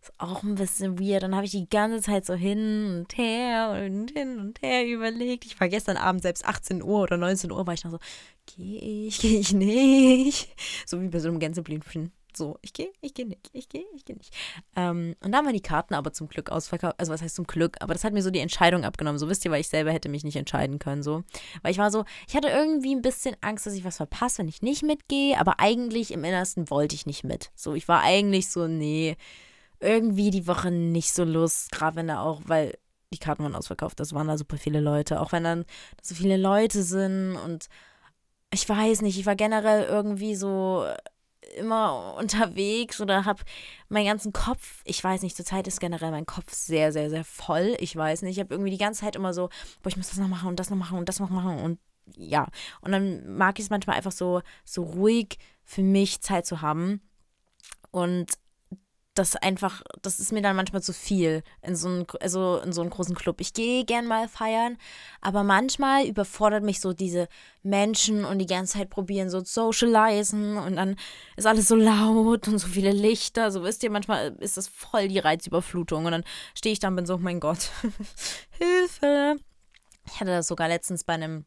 ist 0.00 0.12
auch 0.18 0.42
ein 0.42 0.54
bisschen 0.54 0.98
weird. 0.98 1.22
Dann 1.22 1.34
habe 1.34 1.44
ich 1.44 1.52
die 1.52 1.68
ganze 1.68 2.00
Zeit 2.00 2.24
so 2.24 2.34
hin 2.34 3.00
und 3.00 3.18
her 3.18 3.84
und 3.84 4.10
hin 4.12 4.38
und 4.38 4.62
her 4.62 4.86
überlegt. 4.86 5.44
Ich 5.44 5.60
war 5.60 5.68
gestern 5.68 5.98
Abend 5.98 6.22
selbst 6.22 6.46
18 6.46 6.82
Uhr 6.82 7.02
oder 7.02 7.18
19 7.18 7.52
Uhr, 7.52 7.66
war 7.66 7.74
ich 7.74 7.84
noch 7.84 7.92
so, 7.92 7.98
gehe 8.46 9.06
ich, 9.08 9.20
gehe 9.20 9.40
ich 9.40 9.52
nicht. 9.52 10.48
So 10.86 11.02
wie 11.02 11.08
bei 11.08 11.18
so 11.18 11.28
einem 11.28 11.38
Gänseblümchen. 11.38 12.12
So, 12.38 12.58
ich 12.62 12.72
gehe, 12.72 12.90
ich 13.00 13.12
gehe 13.14 13.26
nicht, 13.26 13.50
ich 13.52 13.68
gehe, 13.68 13.84
ich 13.94 14.04
gehe 14.04 14.16
nicht. 14.16 14.32
Ähm, 14.76 15.14
und 15.22 15.32
da 15.32 15.42
wir 15.42 15.52
die 15.52 15.60
Karten 15.60 15.94
aber 15.94 16.12
zum 16.12 16.28
Glück 16.28 16.50
ausverkauft. 16.50 16.94
Also, 16.98 17.12
was 17.12 17.20
heißt 17.20 17.34
zum 17.34 17.46
Glück? 17.46 17.76
Aber 17.80 17.92
das 17.92 18.04
hat 18.04 18.12
mir 18.12 18.22
so 18.22 18.30
die 18.30 18.38
Entscheidung 18.38 18.84
abgenommen. 18.84 19.18
So 19.18 19.28
wisst 19.28 19.44
ihr, 19.44 19.50
weil 19.50 19.60
ich 19.60 19.68
selber 19.68 19.92
hätte 19.92 20.08
mich 20.08 20.24
nicht 20.24 20.36
entscheiden 20.36 20.78
können. 20.78 21.02
So, 21.02 21.24
weil 21.62 21.72
ich 21.72 21.78
war 21.78 21.90
so, 21.90 22.04
ich 22.26 22.36
hatte 22.36 22.48
irgendwie 22.48 22.94
ein 22.94 23.02
bisschen 23.02 23.36
Angst, 23.40 23.66
dass 23.66 23.74
ich 23.74 23.84
was 23.84 23.98
verpasse, 23.98 24.38
wenn 24.38 24.48
ich 24.48 24.62
nicht 24.62 24.82
mitgehe. 24.82 25.38
Aber 25.38 25.60
eigentlich 25.60 26.12
im 26.12 26.24
Innersten 26.24 26.70
wollte 26.70 26.94
ich 26.94 27.04
nicht 27.04 27.24
mit. 27.24 27.50
So, 27.54 27.74
ich 27.74 27.88
war 27.88 28.02
eigentlich 28.02 28.48
so, 28.48 28.66
nee, 28.68 29.16
irgendwie 29.80 30.30
die 30.30 30.46
Woche 30.46 30.70
nicht 30.70 31.12
so 31.12 31.24
Lust. 31.24 31.72
Gerade 31.72 31.96
wenn 31.96 32.08
da 32.08 32.22
auch, 32.22 32.40
weil 32.46 32.78
die 33.12 33.18
Karten 33.18 33.42
waren 33.42 33.54
ausverkauft. 33.54 34.00
Das 34.00 34.12
waren 34.12 34.28
da 34.28 34.38
super 34.38 34.58
viele 34.58 34.80
Leute. 34.80 35.20
Auch 35.20 35.32
wenn 35.32 35.44
dann 35.44 35.64
so 36.02 36.14
viele 36.14 36.36
Leute 36.36 36.82
sind 36.82 37.36
und 37.36 37.68
ich 38.52 38.68
weiß 38.68 39.02
nicht, 39.02 39.18
ich 39.18 39.26
war 39.26 39.36
generell 39.36 39.84
irgendwie 39.84 40.34
so 40.34 40.86
immer 41.56 42.14
unterwegs 42.18 43.00
oder 43.00 43.24
habe 43.24 43.42
meinen 43.88 44.06
ganzen 44.06 44.32
Kopf, 44.32 44.82
ich 44.84 45.02
weiß 45.02 45.22
nicht, 45.22 45.36
zurzeit 45.36 45.66
ist 45.66 45.80
generell 45.80 46.10
mein 46.10 46.26
Kopf 46.26 46.52
sehr, 46.52 46.92
sehr, 46.92 47.10
sehr 47.10 47.24
voll. 47.24 47.76
Ich 47.80 47.94
weiß 47.94 48.22
nicht, 48.22 48.36
ich 48.36 48.40
habe 48.40 48.54
irgendwie 48.54 48.70
die 48.70 48.78
ganze 48.78 49.00
Zeit 49.00 49.16
immer 49.16 49.32
so, 49.32 49.48
boah, 49.82 49.88
ich 49.88 49.96
muss 49.96 50.08
das 50.08 50.18
noch 50.18 50.28
machen 50.28 50.48
und 50.48 50.60
das 50.60 50.70
noch 50.70 50.76
machen 50.76 50.98
und 50.98 51.08
das 51.08 51.20
noch 51.20 51.30
machen 51.30 51.58
und 51.58 51.78
ja. 52.16 52.46
Und 52.80 52.92
dann 52.92 53.36
mag 53.36 53.58
ich 53.58 53.66
es 53.66 53.70
manchmal 53.70 53.96
einfach 53.96 54.12
so, 54.12 54.42
so 54.64 54.82
ruhig 54.82 55.38
für 55.64 55.82
mich 55.82 56.20
Zeit 56.22 56.46
zu 56.46 56.62
haben. 56.62 57.02
Und 57.90 58.32
das 59.18 59.36
einfach, 59.36 59.82
das 60.02 60.20
ist 60.20 60.32
mir 60.32 60.42
dann 60.42 60.56
manchmal 60.56 60.82
zu 60.82 60.92
viel 60.92 61.42
in 61.62 61.74
so 61.74 61.88
einen, 61.88 62.06
also 62.20 62.58
in 62.58 62.72
so 62.72 62.80
einen 62.80 62.90
großen 62.90 63.14
Club. 63.14 63.40
Ich 63.40 63.52
gehe 63.52 63.84
gern 63.84 64.06
mal 64.06 64.28
feiern, 64.28 64.78
aber 65.20 65.42
manchmal 65.42 66.06
überfordert 66.06 66.62
mich 66.62 66.80
so 66.80 66.92
diese 66.92 67.28
Menschen 67.62 68.24
und 68.24 68.38
die 68.38 68.46
ganze 68.46 68.78
Zeit 68.78 68.90
probieren 68.90 69.28
so 69.28 69.42
socialisen 69.44 70.56
und 70.56 70.76
dann 70.76 70.96
ist 71.36 71.46
alles 71.46 71.68
so 71.68 71.74
laut 71.74 72.48
und 72.48 72.58
so 72.58 72.68
viele 72.68 72.92
Lichter. 72.92 73.50
So 73.50 73.64
wisst 73.64 73.82
ihr, 73.82 73.90
manchmal 73.90 74.36
ist 74.40 74.56
das 74.56 74.68
voll 74.68 75.08
die 75.08 75.18
Reizüberflutung 75.18 76.04
und 76.04 76.12
dann 76.12 76.24
stehe 76.54 76.72
ich 76.72 76.78
da 76.78 76.88
und 76.88 76.96
bin 76.96 77.06
so, 77.06 77.14
oh 77.14 77.18
mein 77.18 77.40
Gott, 77.40 77.70
Hilfe. 78.50 79.36
Ich 80.06 80.20
hatte 80.20 80.30
das 80.30 80.46
sogar 80.46 80.68
letztens 80.68 81.04
bei 81.04 81.14
einem 81.14 81.44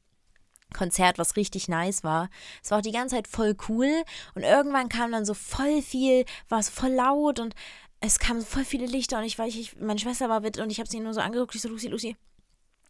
Konzert, 0.74 1.18
was 1.18 1.36
richtig 1.36 1.68
nice 1.68 2.04
war. 2.04 2.30
Es 2.64 2.72
war 2.72 2.80
auch 2.80 2.84
die 2.84 2.92
ganze 2.92 3.16
Zeit 3.16 3.28
voll 3.28 3.56
cool 3.70 4.04
und 4.36 4.44
irgendwann 4.44 4.90
kam 4.90 5.12
dann 5.12 5.26
so 5.26 5.34
voll 5.34 5.82
viel, 5.82 6.26
war 6.50 6.60
es 6.60 6.70
voll 6.70 6.92
laut 6.92 7.40
und 7.40 7.56
es 8.00 8.20
kamen 8.20 8.42
voll 8.42 8.66
viele 8.66 8.86
Lichter 8.86 9.20
und 9.20 9.26
ich 9.26 9.38
war, 9.38 9.48
ich, 9.48 9.78
meine 9.80 10.00
Schwester 10.00 10.30
war 10.30 10.40
mit 10.40 10.58
und 10.58 10.72
ich 10.72 10.80
habe 10.80 10.90
sie 10.90 11.00
nur 11.00 11.14
so 11.14 11.22
angeguckt, 11.22 11.54
ich 11.56 11.62
so, 11.62 11.70
Lucy, 11.70 11.88
Lucy, 11.88 12.16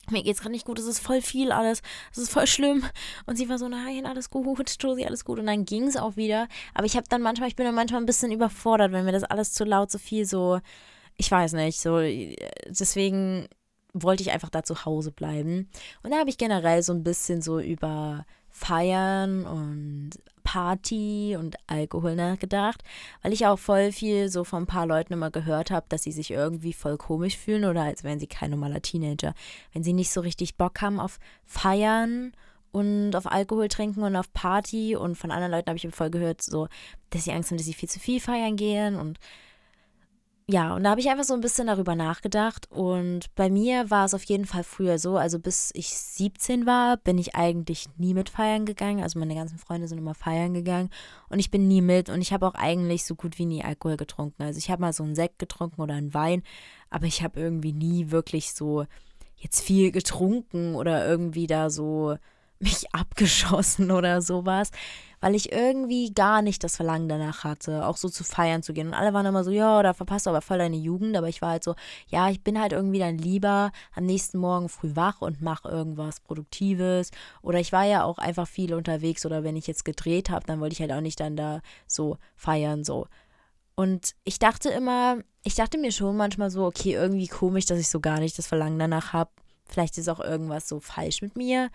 mir 0.09 0.23
geht's 0.23 0.39
gerade 0.39 0.51
nicht 0.51 0.65
gut, 0.65 0.79
es 0.79 0.85
ist 0.85 0.99
voll 0.99 1.21
viel 1.21 1.51
alles, 1.51 1.81
es 2.11 2.17
ist 2.17 2.31
voll 2.31 2.47
schlimm. 2.47 2.83
Und 3.25 3.35
sie 3.35 3.49
war 3.49 3.57
so, 3.57 3.67
nein, 3.67 4.05
alles 4.05 4.29
gut, 4.29 4.75
Josie, 4.79 5.05
alles 5.05 5.25
gut. 5.25 5.39
Und 5.39 5.45
dann 5.45 5.65
ging 5.65 5.83
es 5.83 5.95
auch 5.95 6.15
wieder. 6.15 6.47
Aber 6.73 6.85
ich 6.85 6.95
habe 6.95 7.07
dann 7.07 7.21
manchmal, 7.21 7.49
ich 7.49 7.55
bin 7.55 7.65
dann 7.65 7.75
manchmal 7.75 8.01
ein 8.01 8.05
bisschen 8.07 8.31
überfordert, 8.31 8.91
wenn 8.91 9.05
mir 9.05 9.11
das 9.11 9.23
alles 9.23 9.53
zu 9.53 9.63
laut, 9.63 9.91
so 9.91 9.99
viel 9.99 10.25
so, 10.25 10.59
ich 11.17 11.29
weiß 11.29 11.53
nicht, 11.53 11.79
so, 11.79 11.99
deswegen 12.67 13.47
wollte 13.93 14.23
ich 14.23 14.31
einfach 14.31 14.49
da 14.49 14.63
zu 14.63 14.85
Hause 14.85 15.11
bleiben. 15.11 15.69
Und 16.03 16.11
da 16.11 16.19
habe 16.19 16.29
ich 16.29 16.37
generell 16.37 16.83
so 16.83 16.93
ein 16.93 17.03
bisschen 17.03 17.41
so 17.41 17.59
über 17.59 18.25
Feiern 18.49 19.45
und 19.45 20.11
Party 20.43 21.37
und 21.39 21.55
Alkohol 21.67 22.15
nachgedacht, 22.15 22.83
weil 23.21 23.31
ich 23.31 23.45
auch 23.45 23.57
voll 23.57 23.91
viel 23.91 24.29
so 24.29 24.43
von 24.43 24.63
ein 24.63 24.67
paar 24.67 24.85
Leuten 24.85 25.13
immer 25.13 25.31
gehört 25.31 25.71
habe, 25.71 25.85
dass 25.89 26.03
sie 26.03 26.11
sich 26.11 26.31
irgendwie 26.31 26.73
voll 26.73 26.97
komisch 26.97 27.37
fühlen 27.37 27.65
oder 27.65 27.83
als 27.83 28.03
wären 28.03 28.19
sie 28.19 28.27
kein 28.27 28.51
normaler 28.51 28.81
Teenager. 28.81 29.33
Wenn 29.73 29.83
sie 29.83 29.93
nicht 29.93 30.11
so 30.11 30.21
richtig 30.21 30.57
Bock 30.57 30.81
haben 30.81 30.99
auf 30.99 31.19
Feiern 31.45 32.33
und 32.71 33.15
auf 33.15 33.31
Alkohol 33.31 33.67
trinken 33.67 34.03
und 34.03 34.15
auf 34.15 34.33
Party 34.33 34.95
und 34.95 35.15
von 35.15 35.31
anderen 35.31 35.51
Leuten 35.51 35.69
habe 35.69 35.77
ich 35.77 35.87
voll 35.95 36.09
gehört, 36.09 36.41
so, 36.41 36.67
dass 37.09 37.23
sie 37.23 37.31
Angst 37.31 37.51
haben, 37.51 37.57
dass 37.57 37.65
sie 37.65 37.73
viel 37.73 37.89
zu 37.89 37.99
viel 37.99 38.19
feiern 38.19 38.55
gehen 38.55 38.95
und 38.95 39.19
ja, 40.51 40.75
und 40.75 40.83
da 40.83 40.89
habe 40.91 40.99
ich 40.99 41.09
einfach 41.09 41.23
so 41.23 41.33
ein 41.33 41.39
bisschen 41.41 41.67
darüber 41.67 41.95
nachgedacht. 41.95 42.69
Und 42.69 43.33
bei 43.35 43.49
mir 43.49 43.89
war 43.89 44.05
es 44.05 44.13
auf 44.13 44.23
jeden 44.23 44.45
Fall 44.45 44.63
früher 44.63 44.99
so, 44.99 45.17
also 45.17 45.39
bis 45.39 45.71
ich 45.73 45.89
17 45.89 46.65
war, 46.65 46.97
bin 46.97 47.17
ich 47.17 47.35
eigentlich 47.35 47.85
nie 47.97 48.13
mit 48.13 48.29
feiern 48.29 48.65
gegangen. 48.65 49.01
Also 49.01 49.17
meine 49.17 49.35
ganzen 49.35 49.57
Freunde 49.57 49.87
sind 49.87 49.97
immer 49.97 50.13
feiern 50.13 50.53
gegangen 50.53 50.89
und 51.29 51.39
ich 51.39 51.51
bin 51.51 51.67
nie 51.69 51.81
mit. 51.81 52.09
Und 52.09 52.21
ich 52.21 52.33
habe 52.33 52.45
auch 52.45 52.55
eigentlich 52.55 53.05
so 53.05 53.15
gut 53.15 53.39
wie 53.39 53.45
nie 53.45 53.63
Alkohol 53.63 53.95
getrunken. 53.95 54.43
Also 54.43 54.57
ich 54.57 54.69
habe 54.69 54.81
mal 54.81 54.93
so 54.93 55.03
einen 55.03 55.15
Sekt 55.15 55.39
getrunken 55.39 55.81
oder 55.81 55.93
einen 55.93 56.13
Wein, 56.13 56.43
aber 56.89 57.05
ich 57.05 57.23
habe 57.23 57.39
irgendwie 57.39 57.73
nie 57.73 58.11
wirklich 58.11 58.53
so 58.53 58.85
jetzt 59.37 59.61
viel 59.61 59.91
getrunken 59.91 60.75
oder 60.75 61.07
irgendwie 61.07 61.47
da 61.47 61.69
so 61.69 62.17
mich 62.61 62.85
abgeschossen 62.93 63.91
oder 63.91 64.21
sowas 64.21 64.71
weil 65.21 65.35
ich 65.35 65.51
irgendwie 65.51 66.13
gar 66.13 66.41
nicht 66.41 66.63
das 66.63 66.75
Verlangen 66.75 67.07
danach 67.07 67.43
hatte, 67.43 67.85
auch 67.85 67.95
so 67.95 68.09
zu 68.09 68.23
feiern 68.23 68.63
zu 68.63 68.73
gehen. 68.73 68.87
Und 68.87 68.93
alle 68.95 69.13
waren 69.13 69.25
immer 69.27 69.43
so, 69.43 69.51
ja, 69.51 69.81
da 69.83 69.93
verpasst 69.93 70.25
du 70.25 70.31
aber 70.31 70.41
voll 70.41 70.57
deine 70.57 70.75
Jugend. 70.75 71.15
Aber 71.15 71.29
ich 71.29 71.41
war 71.41 71.51
halt 71.51 71.63
so, 71.63 71.75
ja, 72.07 72.29
ich 72.29 72.43
bin 72.43 72.59
halt 72.59 72.73
irgendwie 72.73 72.99
dann 72.99 73.19
lieber 73.19 73.71
am 73.95 74.05
nächsten 74.05 74.39
Morgen 74.39 74.67
früh 74.67 74.95
wach 74.95 75.21
und 75.21 75.41
mache 75.41 75.69
irgendwas 75.69 76.19
Produktives. 76.19 77.11
Oder 77.43 77.59
ich 77.59 77.71
war 77.71 77.85
ja 77.85 78.03
auch 78.03 78.17
einfach 78.17 78.47
viel 78.47 78.73
unterwegs 78.73 79.25
oder 79.25 79.43
wenn 79.43 79.55
ich 79.55 79.67
jetzt 79.67 79.85
gedreht 79.85 80.31
habe, 80.31 80.45
dann 80.45 80.59
wollte 80.59 80.73
ich 80.73 80.81
halt 80.81 80.91
auch 80.91 81.01
nicht 81.01 81.19
dann 81.19 81.35
da 81.37 81.61
so 81.87 82.17
feiern, 82.35 82.83
so. 82.83 83.07
Und 83.75 84.15
ich 84.23 84.37
dachte 84.39 84.69
immer, 84.69 85.19
ich 85.43 85.55
dachte 85.55 85.77
mir 85.77 85.91
schon 85.91 86.17
manchmal 86.17 86.49
so, 86.49 86.65
okay, 86.65 86.93
irgendwie 86.93 87.27
komisch, 87.27 87.65
dass 87.65 87.79
ich 87.79 87.89
so 87.89 87.99
gar 87.99 88.19
nicht 88.19 88.37
das 88.37 88.47
Verlangen 88.47 88.79
danach 88.79 89.13
habe. 89.13 89.31
Vielleicht 89.71 89.97
ist 89.97 90.09
auch 90.09 90.19
irgendwas 90.19 90.67
so 90.67 90.79
falsch 90.79 91.21
mit 91.21 91.35
mir. 91.35 91.69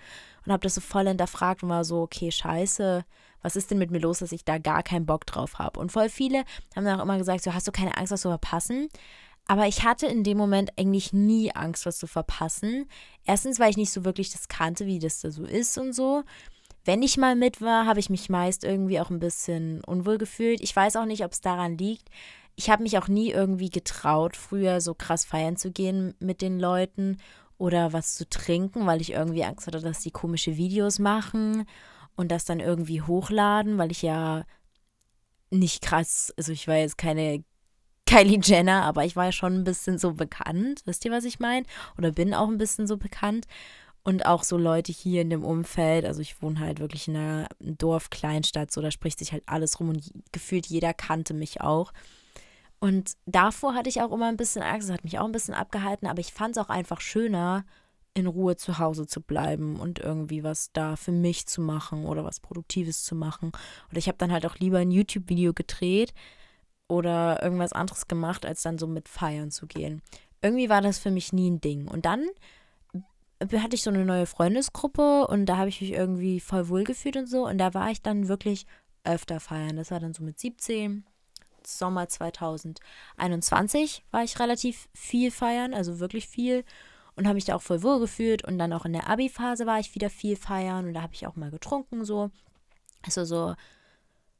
Und 0.44 0.52
habe 0.52 0.62
das 0.62 0.74
so 0.74 0.80
voll 0.80 1.08
hinterfragt 1.08 1.62
und 1.62 1.68
war 1.68 1.84
so, 1.84 2.02
okay, 2.02 2.30
scheiße, 2.30 3.04
was 3.42 3.56
ist 3.56 3.70
denn 3.70 3.78
mit 3.78 3.90
mir 3.90 4.00
los, 4.00 4.18
dass 4.18 4.32
ich 4.32 4.44
da 4.44 4.58
gar 4.58 4.82
keinen 4.82 5.06
Bock 5.06 5.26
drauf 5.26 5.58
habe? 5.58 5.78
Und 5.80 5.92
voll 5.92 6.08
viele 6.08 6.44
haben 6.74 6.84
dann 6.84 6.98
auch 6.98 7.04
immer 7.04 7.18
gesagt, 7.18 7.42
so 7.42 7.54
hast 7.54 7.66
du 7.66 7.72
keine 7.72 7.96
Angst, 7.96 8.12
was 8.12 8.22
zu 8.22 8.28
verpassen? 8.28 8.88
Aber 9.48 9.66
ich 9.66 9.84
hatte 9.84 10.06
in 10.06 10.24
dem 10.24 10.36
Moment 10.36 10.72
eigentlich 10.76 11.12
nie 11.12 11.52
Angst, 11.54 11.86
was 11.86 11.98
zu 11.98 12.06
verpassen. 12.06 12.88
Erstens, 13.24 13.60
weil 13.60 13.70
ich 13.70 13.76
nicht 13.76 13.92
so 13.92 14.04
wirklich 14.04 14.32
das 14.32 14.48
kannte, 14.48 14.86
wie 14.86 14.98
das 14.98 15.20
da 15.20 15.30
so 15.30 15.44
ist 15.44 15.78
und 15.78 15.92
so. 15.92 16.24
Wenn 16.84 17.02
ich 17.02 17.16
mal 17.16 17.36
mit 17.36 17.60
war, 17.60 17.86
habe 17.86 18.00
ich 18.00 18.10
mich 18.10 18.28
meist 18.28 18.64
irgendwie 18.64 19.00
auch 19.00 19.10
ein 19.10 19.20
bisschen 19.20 19.82
unwohl 19.84 20.18
gefühlt. 20.18 20.60
Ich 20.60 20.74
weiß 20.74 20.96
auch 20.96 21.04
nicht, 21.04 21.24
ob 21.24 21.32
es 21.32 21.40
daran 21.40 21.78
liegt. 21.78 22.08
Ich 22.56 22.70
habe 22.70 22.82
mich 22.82 22.98
auch 22.98 23.06
nie 23.06 23.30
irgendwie 23.30 23.70
getraut, 23.70 24.36
früher 24.36 24.80
so 24.80 24.94
krass 24.94 25.24
feiern 25.24 25.56
zu 25.56 25.70
gehen 25.70 26.14
mit 26.18 26.42
den 26.42 26.58
Leuten 26.58 27.18
oder 27.58 27.92
was 27.92 28.14
zu 28.14 28.28
trinken, 28.28 28.86
weil 28.86 29.00
ich 29.00 29.12
irgendwie 29.12 29.44
Angst 29.44 29.66
hatte, 29.66 29.80
dass 29.80 30.00
die 30.00 30.10
komische 30.10 30.56
Videos 30.56 30.98
machen 30.98 31.66
und 32.16 32.30
das 32.30 32.44
dann 32.44 32.60
irgendwie 32.60 33.02
hochladen, 33.02 33.78
weil 33.78 33.90
ich 33.90 34.02
ja 34.02 34.44
nicht 35.50 35.82
krass, 35.82 36.32
also 36.36 36.52
ich 36.52 36.68
war 36.68 36.76
jetzt 36.76 36.98
keine 36.98 37.44
Kylie 38.06 38.40
Jenner, 38.42 38.84
aber 38.84 39.04
ich 39.04 39.16
war 39.16 39.26
ja 39.26 39.32
schon 39.32 39.54
ein 39.54 39.64
bisschen 39.64 39.98
so 39.98 40.14
bekannt, 40.14 40.82
wisst 40.84 41.04
ihr, 41.04 41.10
was 41.10 41.24
ich 41.24 41.40
meine? 41.40 41.66
Oder 41.98 42.12
bin 42.12 42.34
auch 42.34 42.48
ein 42.48 42.58
bisschen 42.58 42.86
so 42.86 42.96
bekannt. 42.96 43.46
Und 44.04 44.24
auch 44.24 44.44
so 44.44 44.56
Leute 44.56 44.92
hier 44.92 45.22
in 45.22 45.30
dem 45.30 45.44
Umfeld, 45.44 46.04
also 46.04 46.20
ich 46.20 46.40
wohne 46.40 46.60
halt 46.60 46.78
wirklich 46.78 47.08
in 47.08 47.16
einer 47.16 47.48
Dorf-Kleinstadt, 47.58 48.70
so 48.70 48.80
da 48.80 48.92
spricht 48.92 49.18
sich 49.18 49.32
halt 49.32 49.42
alles 49.46 49.80
rum 49.80 49.88
und 49.88 50.12
gefühlt 50.30 50.66
jeder 50.66 50.94
kannte 50.94 51.34
mich 51.34 51.60
auch. 51.60 51.92
Und 52.78 53.12
davor 53.24 53.74
hatte 53.74 53.88
ich 53.88 54.02
auch 54.02 54.12
immer 54.12 54.28
ein 54.28 54.36
bisschen 54.36 54.62
Angst, 54.62 54.88
das 54.88 54.94
hat 54.94 55.04
mich 55.04 55.18
auch 55.18 55.24
ein 55.24 55.32
bisschen 55.32 55.54
abgehalten, 55.54 56.06
aber 56.06 56.20
ich 56.20 56.32
fand 56.32 56.56
es 56.56 56.62
auch 56.62 56.68
einfach 56.68 57.00
schöner, 57.00 57.64
in 58.12 58.26
Ruhe 58.26 58.56
zu 58.56 58.78
Hause 58.78 59.06
zu 59.06 59.20
bleiben 59.20 59.78
und 59.78 59.98
irgendwie 59.98 60.42
was 60.42 60.72
da 60.72 60.96
für 60.96 61.12
mich 61.12 61.46
zu 61.46 61.60
machen 61.60 62.06
oder 62.06 62.24
was 62.24 62.40
Produktives 62.40 63.04
zu 63.04 63.14
machen. 63.14 63.52
Oder 63.90 63.98
ich 63.98 64.08
habe 64.08 64.16
dann 64.18 64.32
halt 64.32 64.46
auch 64.46 64.56
lieber 64.56 64.78
ein 64.78 64.90
YouTube-Video 64.90 65.52
gedreht 65.52 66.14
oder 66.88 67.42
irgendwas 67.42 67.74
anderes 67.74 68.08
gemacht, 68.08 68.46
als 68.46 68.62
dann 68.62 68.78
so 68.78 68.86
mit 68.86 69.08
feiern 69.08 69.50
zu 69.50 69.66
gehen. 69.66 70.00
Irgendwie 70.40 70.70
war 70.70 70.80
das 70.80 70.98
für 70.98 71.10
mich 71.10 71.34
nie 71.34 71.50
ein 71.50 71.60
Ding. 71.60 71.88
Und 71.88 72.06
dann 72.06 72.26
hatte 73.40 73.74
ich 73.74 73.82
so 73.82 73.90
eine 73.90 74.06
neue 74.06 74.24
Freundesgruppe 74.24 75.26
und 75.26 75.44
da 75.44 75.58
habe 75.58 75.68
ich 75.68 75.82
mich 75.82 75.92
irgendwie 75.92 76.40
voll 76.40 76.70
wohl 76.70 76.84
gefühlt 76.84 77.18
und 77.18 77.26
so. 77.28 77.46
Und 77.46 77.58
da 77.58 77.74
war 77.74 77.90
ich 77.90 78.00
dann 78.00 78.28
wirklich 78.28 78.64
öfter 79.04 79.40
feiern. 79.40 79.76
Das 79.76 79.90
war 79.90 80.00
dann 80.00 80.14
so 80.14 80.22
mit 80.22 80.38
17, 80.38 81.04
Sommer 81.66 82.08
2021 82.08 84.04
war 84.10 84.22
ich 84.24 84.38
relativ 84.38 84.88
viel 84.94 85.30
feiern, 85.30 85.74
also 85.74 85.98
wirklich 85.98 86.28
viel 86.28 86.64
und 87.16 87.26
habe 87.26 87.36
mich 87.36 87.44
da 87.46 87.56
auch 87.56 87.62
voll 87.62 87.82
wohl 87.82 88.00
gefühlt 88.00 88.44
und 88.44 88.58
dann 88.58 88.72
auch 88.72 88.84
in 88.84 88.92
der 88.92 89.08
Abi-Phase 89.08 89.66
war 89.66 89.80
ich 89.80 89.94
wieder 89.94 90.10
viel 90.10 90.36
feiern 90.36 90.86
und 90.86 90.94
da 90.94 91.02
habe 91.02 91.14
ich 91.14 91.26
auch 91.26 91.36
mal 91.36 91.50
getrunken 91.50 92.04
so. 92.04 92.30
Also 93.02 93.24
so 93.24 93.54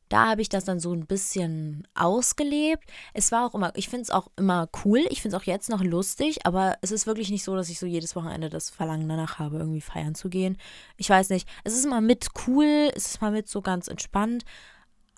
da 0.08 0.28
habe 0.28 0.42
ich 0.42 0.48
das 0.48 0.64
dann 0.64 0.78
so 0.78 0.92
ein 0.92 1.06
bisschen 1.06 1.86
ausgelebt. 1.94 2.84
Es 3.12 3.32
war 3.32 3.46
auch 3.46 3.54
immer, 3.54 3.72
ich 3.74 3.88
finde 3.88 4.02
es 4.02 4.10
auch 4.10 4.28
immer 4.36 4.68
cool. 4.84 5.04
Ich 5.10 5.20
finde 5.20 5.36
es 5.36 5.42
auch 5.42 5.46
jetzt 5.46 5.68
noch 5.68 5.82
lustig, 5.82 6.46
aber 6.46 6.76
es 6.80 6.92
ist 6.92 7.06
wirklich 7.06 7.30
nicht 7.30 7.42
so, 7.42 7.56
dass 7.56 7.68
ich 7.68 7.78
so 7.78 7.86
jedes 7.86 8.14
Wochenende 8.14 8.48
das 8.48 8.70
Verlangen 8.70 9.08
danach 9.08 9.38
habe, 9.38 9.58
irgendwie 9.58 9.80
feiern 9.80 10.14
zu 10.14 10.28
gehen. 10.28 10.58
Ich 10.96 11.10
weiß 11.10 11.30
nicht. 11.30 11.48
Es 11.64 11.74
ist 11.74 11.84
immer 11.84 12.00
mit 12.00 12.28
cool, 12.46 12.90
es 12.94 13.06
ist 13.06 13.20
mal 13.20 13.32
mit 13.32 13.48
so 13.48 13.62
ganz 13.62 13.88
entspannt. 13.88 14.44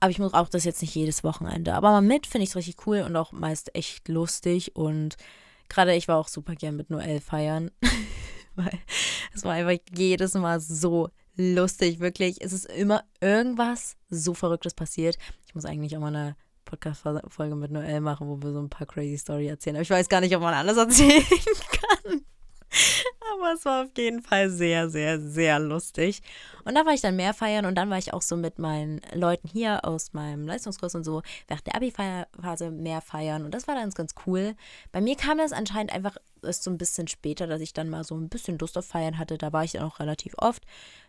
Aber 0.01 0.11
ich 0.11 0.19
muss 0.19 0.35
auch 0.35 0.49
das 0.49 0.65
jetzt 0.65 0.81
nicht 0.81 0.95
jedes 0.95 1.25
Wochenende. 1.25 1.75
Aber 1.75 1.91
mal 1.91 2.03
mit 2.03 2.27
finde 2.27 2.45
ich 2.45 2.51
es 2.51 2.57
richtig 2.57 2.87
cool 2.87 3.01
und 3.01 3.17
auch 3.17 3.33
meist 3.33 3.75
echt 3.75 4.09
lustig. 4.09 4.77
Und 4.77 5.17
gerade 5.69 5.95
ich 5.95 6.09
war 6.09 6.19
auch 6.19 6.29
super 6.29 6.55
gern 6.55 6.77
mit 6.77 6.91
Noel 6.91 7.21
feiern. 7.21 7.71
Weil 8.55 8.79
es 9.35 9.45
war 9.45 9.53
einfach 9.53 9.83
jedes 9.95 10.35
Mal 10.35 10.61
so 10.61 11.11
lustig, 11.37 12.01
wirklich. 12.01 12.41
Es 12.41 12.53
ist 12.53 12.67
immer 12.67 13.05
irgendwas 13.21 13.97
so 14.11 14.35
Verrücktes 14.35 14.75
passiert. 14.75 15.19
Ich 15.47 15.55
muss 15.55 15.65
eigentlich 15.65 15.97
auch 15.97 16.01
mal 16.01 16.09
eine 16.15 16.37
Podcast-Folge 16.65 17.57
mit 17.57 17.71
Noel 17.71 18.01
machen, 18.01 18.29
wo 18.29 18.43
wir 18.43 18.53
so 18.53 18.61
ein 18.61 18.69
paar 18.69 18.87
crazy 18.87 19.17
Story 19.17 19.49
erzählen. 19.49 19.77
Aber 19.77 19.83
ich 19.83 19.91
weiß 19.91 20.09
gar 20.09 20.21
nicht, 20.21 20.35
ob 20.37 20.43
man 20.43 20.55
alles 20.55 20.77
erzählen 20.77 21.23
kann. 21.23 22.25
Aber 23.33 23.53
es 23.53 23.65
war 23.65 23.85
auf 23.85 23.91
jeden 23.97 24.23
Fall 24.23 24.51
sehr, 24.51 24.89
sehr, 24.89 25.21
sehr 25.21 25.59
lustig. 25.59 26.23
Und 26.65 26.75
da 26.75 26.87
war 26.87 26.95
ich 26.95 27.01
dann 27.01 27.17
mehr 27.17 27.35
feiern 27.35 27.67
und 27.67 27.75
dann 27.75 27.91
war 27.91 27.99
ich 27.99 28.15
auch 28.15 28.23
so 28.23 28.37
mit 28.37 28.59
meinen 28.59 29.01
Leuten 29.13 29.49
hier 29.49 29.85
aus 29.85 30.13
meinem 30.13 30.47
Leistungskurs 30.47 30.95
und 30.95 31.05
so 31.05 31.23
während 31.47 31.67
der 31.67 31.75
Abi-Phase 31.77 32.71
mehr 32.71 33.01
feiern 33.01 33.45
und 33.45 33.53
das 33.53 33.67
war 33.67 33.75
dann 33.75 33.91
ganz 33.91 34.15
cool. 34.27 34.55
Bei 34.93 35.01
mir 35.01 35.17
kam 35.17 35.39
das 35.39 35.53
anscheinend 35.53 35.93
einfach 35.93 36.17
erst 36.43 36.63
so 36.63 36.71
ein 36.71 36.79
bisschen 36.79 37.09
später, 37.09 37.47
dass 37.47 37.61
ich 37.61 37.73
dann 37.73 37.89
mal 37.89 38.05
so 38.05 38.17
ein 38.17 38.29
bisschen 38.29 38.59
Lust 38.59 38.79
auf 38.79 38.87
Feiern 38.87 39.19
hatte. 39.19 39.39
Da 39.39 39.53
war 39.53 39.65
ich 39.65 39.73
dann 39.73 39.83
auch 39.83 39.99
relativ 39.99 40.35
oft. 40.39 40.65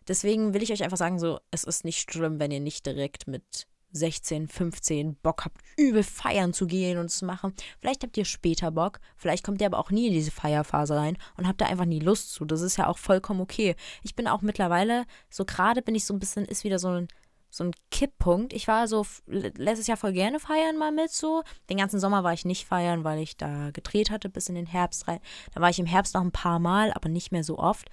Deswegen 0.07 0.53
will 0.53 0.63
ich 0.63 0.71
euch 0.71 0.83
einfach 0.83 0.97
sagen, 0.97 1.19
so, 1.19 1.39
es 1.51 1.63
ist 1.63 1.85
nicht 1.85 2.11
schlimm, 2.11 2.39
wenn 2.39 2.51
ihr 2.51 2.59
nicht 2.59 2.85
direkt 2.85 3.27
mit 3.27 3.67
16, 3.91 4.47
15 4.47 5.15
Bock 5.15 5.45
habt, 5.45 5.61
übel 5.77 6.03
feiern 6.03 6.53
zu 6.53 6.67
gehen 6.67 6.97
und 6.97 7.09
zu 7.09 7.25
machen. 7.25 7.53
Vielleicht 7.79 8.03
habt 8.03 8.17
ihr 8.17 8.25
später 8.25 8.71
Bock, 8.71 8.99
vielleicht 9.17 9.43
kommt 9.43 9.61
ihr 9.61 9.67
aber 9.67 9.79
auch 9.79 9.91
nie 9.91 10.07
in 10.07 10.13
diese 10.13 10.31
Feierphase 10.31 10.95
rein 10.95 11.17
und 11.37 11.47
habt 11.47 11.61
da 11.61 11.65
einfach 11.65 11.85
nie 11.85 11.99
Lust 11.99 12.33
zu. 12.33 12.45
Das 12.45 12.61
ist 12.61 12.77
ja 12.77 12.87
auch 12.87 12.97
vollkommen 12.97 13.41
okay. 13.41 13.75
Ich 14.03 14.15
bin 14.15 14.27
auch 14.27 14.41
mittlerweile, 14.41 15.05
so 15.29 15.45
gerade 15.45 15.81
bin 15.81 15.95
ich 15.95 16.05
so 16.05 16.13
ein 16.13 16.19
bisschen, 16.19 16.45
ist 16.45 16.63
wieder 16.63 16.79
so 16.79 16.89
ein, 16.89 17.07
so 17.49 17.63
ein 17.63 17.71
Kipppunkt. 17.89 18.53
Ich 18.53 18.67
war 18.67 18.87
so 18.87 19.05
letztes 19.25 19.87
Jahr 19.87 19.97
voll 19.97 20.13
gerne 20.13 20.39
feiern 20.39 20.77
mal 20.77 20.91
mit 20.91 21.11
so. 21.11 21.43
Den 21.69 21.77
ganzen 21.77 21.99
Sommer 21.99 22.23
war 22.23 22.33
ich 22.33 22.45
nicht 22.45 22.65
feiern, 22.65 23.03
weil 23.03 23.19
ich 23.19 23.37
da 23.37 23.71
gedreht 23.71 24.11
hatte 24.11 24.29
bis 24.29 24.49
in 24.49 24.55
den 24.55 24.67
Herbst 24.67 25.07
rein. 25.07 25.19
Da 25.53 25.61
war 25.61 25.69
ich 25.69 25.79
im 25.79 25.87
Herbst 25.87 26.13
noch 26.13 26.21
ein 26.21 26.31
paar 26.31 26.59
Mal, 26.59 26.93
aber 26.93 27.09
nicht 27.09 27.31
mehr 27.31 27.43
so 27.43 27.57
oft. 27.57 27.89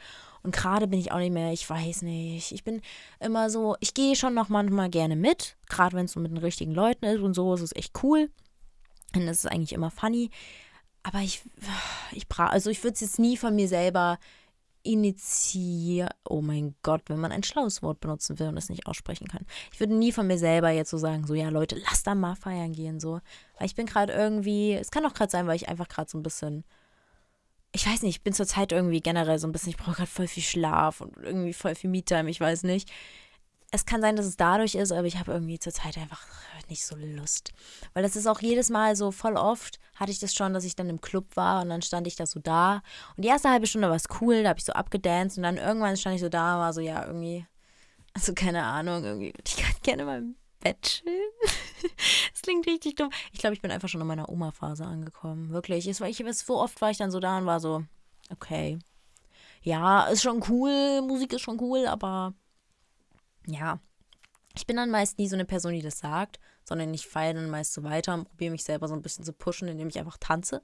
Und 0.46 0.54
gerade 0.54 0.86
bin 0.86 1.00
ich 1.00 1.10
auch 1.10 1.18
nicht 1.18 1.32
mehr, 1.32 1.52
ich 1.52 1.68
weiß 1.68 2.02
nicht. 2.02 2.52
Ich 2.52 2.62
bin 2.62 2.80
immer 3.18 3.50
so, 3.50 3.74
ich 3.80 3.94
gehe 3.94 4.14
schon 4.14 4.32
noch 4.32 4.48
manchmal 4.48 4.88
gerne 4.88 5.16
mit, 5.16 5.56
gerade 5.68 5.96
wenn 5.96 6.04
es 6.04 6.12
so 6.12 6.20
mit 6.20 6.30
den 6.30 6.38
richtigen 6.38 6.70
Leuten 6.70 7.04
ist 7.04 7.20
und 7.20 7.34
so, 7.34 7.52
ist 7.52 7.62
es 7.62 7.74
echt 7.74 8.00
cool. 8.04 8.30
Und 9.16 9.22
es 9.22 9.38
ist 9.38 9.50
eigentlich 9.50 9.72
immer 9.72 9.90
funny. 9.90 10.30
Aber 11.02 11.18
ich, 11.18 11.42
ich 12.12 12.28
brauche, 12.28 12.50
also 12.50 12.70
ich 12.70 12.84
würde 12.84 12.94
es 12.94 13.00
jetzt 13.00 13.18
nie 13.18 13.36
von 13.36 13.56
mir 13.56 13.66
selber 13.66 14.20
initiieren. 14.84 16.10
Oh 16.28 16.42
mein 16.42 16.76
Gott, 16.84 17.02
wenn 17.06 17.18
man 17.18 17.32
ein 17.32 17.42
schlaues 17.42 17.82
Wort 17.82 17.98
benutzen 17.98 18.38
will 18.38 18.46
und 18.46 18.56
es 18.56 18.68
nicht 18.68 18.86
aussprechen 18.86 19.26
kann. 19.26 19.46
Ich 19.72 19.80
würde 19.80 19.96
nie 19.96 20.12
von 20.12 20.28
mir 20.28 20.38
selber 20.38 20.70
jetzt 20.70 20.90
so 20.90 20.96
sagen, 20.96 21.26
so 21.26 21.34
ja 21.34 21.48
Leute, 21.48 21.76
lass 21.90 22.04
da 22.04 22.14
mal 22.14 22.36
feiern 22.36 22.72
gehen, 22.72 23.00
so. 23.00 23.20
Weil 23.58 23.66
ich 23.66 23.74
bin 23.74 23.86
gerade 23.86 24.12
irgendwie, 24.12 24.74
es 24.74 24.92
kann 24.92 25.04
auch 25.06 25.14
gerade 25.14 25.32
sein, 25.32 25.48
weil 25.48 25.56
ich 25.56 25.68
einfach 25.68 25.88
gerade 25.88 26.08
so 26.08 26.16
ein 26.16 26.22
bisschen 26.22 26.62
ich 27.76 27.86
weiß 27.86 28.02
nicht, 28.02 28.16
ich 28.16 28.22
bin 28.22 28.32
zurzeit 28.32 28.72
irgendwie 28.72 29.02
generell 29.02 29.38
so 29.38 29.46
ein 29.46 29.52
bisschen, 29.52 29.68
ich 29.68 29.76
brauche 29.76 29.96
gerade 29.96 30.08
voll 30.08 30.26
viel 30.26 30.42
Schlaf 30.42 31.02
und 31.02 31.14
irgendwie 31.18 31.52
voll 31.52 31.74
viel 31.74 31.90
Me-Time, 31.90 32.30
ich 32.30 32.40
weiß 32.40 32.62
nicht. 32.62 32.90
Es 33.70 33.84
kann 33.84 34.00
sein, 34.00 34.16
dass 34.16 34.24
es 34.24 34.38
dadurch 34.38 34.74
ist, 34.74 34.92
aber 34.92 35.06
ich 35.06 35.18
habe 35.18 35.32
irgendwie 35.32 35.58
zurzeit 35.58 35.98
einfach 35.98 36.24
nicht 36.70 36.86
so 36.86 36.96
Lust. 36.96 37.52
Weil 37.92 38.02
das 38.02 38.16
ist 38.16 38.26
auch 38.26 38.40
jedes 38.40 38.70
Mal 38.70 38.96
so 38.96 39.10
voll 39.10 39.36
oft, 39.36 39.78
hatte 39.94 40.10
ich 40.10 40.18
das 40.18 40.34
schon, 40.34 40.54
dass 40.54 40.64
ich 40.64 40.74
dann 40.74 40.88
im 40.88 41.02
Club 41.02 41.36
war 41.36 41.60
und 41.60 41.68
dann 41.68 41.82
stand 41.82 42.06
ich 42.06 42.16
da 42.16 42.24
so 42.24 42.40
da. 42.40 42.82
Und 43.14 43.24
die 43.24 43.28
erste 43.28 43.50
halbe 43.50 43.66
Stunde 43.66 43.90
war 43.90 43.96
es 43.96 44.08
cool, 44.22 44.42
da 44.42 44.48
habe 44.48 44.58
ich 44.58 44.64
so 44.64 44.72
abgedanced 44.72 45.36
und 45.36 45.42
dann 45.42 45.58
irgendwann 45.58 45.98
stand 45.98 46.16
ich 46.16 46.22
so 46.22 46.30
da 46.30 46.54
und 46.54 46.60
war 46.60 46.72
so, 46.72 46.80
ja, 46.80 47.04
irgendwie, 47.04 47.44
also 48.14 48.32
keine 48.32 48.62
Ahnung, 48.62 49.04
irgendwie 49.04 49.34
würde 49.34 49.42
ich 49.46 49.56
gerade 49.56 49.80
gerne 49.82 50.04
mal 50.06 50.22
Bett 50.66 51.04
das 52.32 52.42
klingt 52.42 52.66
richtig 52.66 52.96
dumm. 52.96 53.10
Ich 53.32 53.38
glaube, 53.38 53.54
ich 53.54 53.62
bin 53.62 53.70
einfach 53.70 53.88
schon 53.88 54.00
in 54.00 54.06
meiner 54.06 54.28
Oma-Phase 54.28 54.84
angekommen. 54.84 55.50
Wirklich. 55.50 55.86
Es 55.86 56.00
war, 56.00 56.08
ich, 56.08 56.24
so 56.32 56.60
oft 56.60 56.80
war 56.80 56.90
ich 56.90 56.98
dann 56.98 57.10
so 57.10 57.20
da 57.20 57.38
und 57.38 57.46
war 57.46 57.60
so, 57.60 57.84
okay. 58.30 58.78
Ja, 59.62 60.06
ist 60.06 60.22
schon 60.22 60.44
cool, 60.48 61.02
Musik 61.02 61.32
ist 61.32 61.42
schon 61.42 61.60
cool, 61.60 61.86
aber 61.86 62.34
ja. 63.46 63.80
Ich 64.56 64.66
bin 64.66 64.76
dann 64.76 64.90
meist 64.90 65.18
nie 65.18 65.28
so 65.28 65.36
eine 65.36 65.44
Person, 65.44 65.72
die 65.72 65.82
das 65.82 65.98
sagt, 65.98 66.40
sondern 66.64 66.92
ich 66.94 67.06
feiere 67.06 67.34
dann 67.34 67.50
meist 67.50 67.72
so 67.72 67.84
weiter 67.84 68.14
und 68.14 68.24
probiere 68.24 68.52
mich 68.52 68.64
selber 68.64 68.88
so 68.88 68.94
ein 68.94 69.02
bisschen 69.02 69.24
zu 69.24 69.32
pushen, 69.32 69.68
indem 69.68 69.88
ich 69.88 69.98
einfach 69.98 70.16
tanze. 70.18 70.62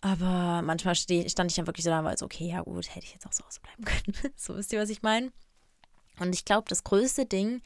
Aber 0.00 0.62
manchmal 0.62 0.94
steh, 0.94 1.28
stand 1.28 1.50
ich 1.50 1.56
dann 1.56 1.66
wirklich 1.66 1.84
so 1.84 1.90
da 1.90 2.00
und 2.00 2.04
war 2.04 2.16
so, 2.16 2.26
okay, 2.26 2.48
ja 2.48 2.60
gut, 2.60 2.94
hätte 2.94 3.06
ich 3.06 3.14
jetzt 3.14 3.26
auch 3.26 3.30
zu 3.30 3.44
Hause 3.44 3.60
bleiben 3.60 3.84
können. 4.14 4.34
so 4.36 4.56
wisst 4.56 4.72
ihr, 4.72 4.80
was 4.80 4.90
ich 4.90 5.02
meine? 5.02 5.32
Und 6.20 6.34
ich 6.34 6.44
glaube, 6.44 6.68
das 6.68 6.84
größte 6.84 7.26
Ding, 7.26 7.62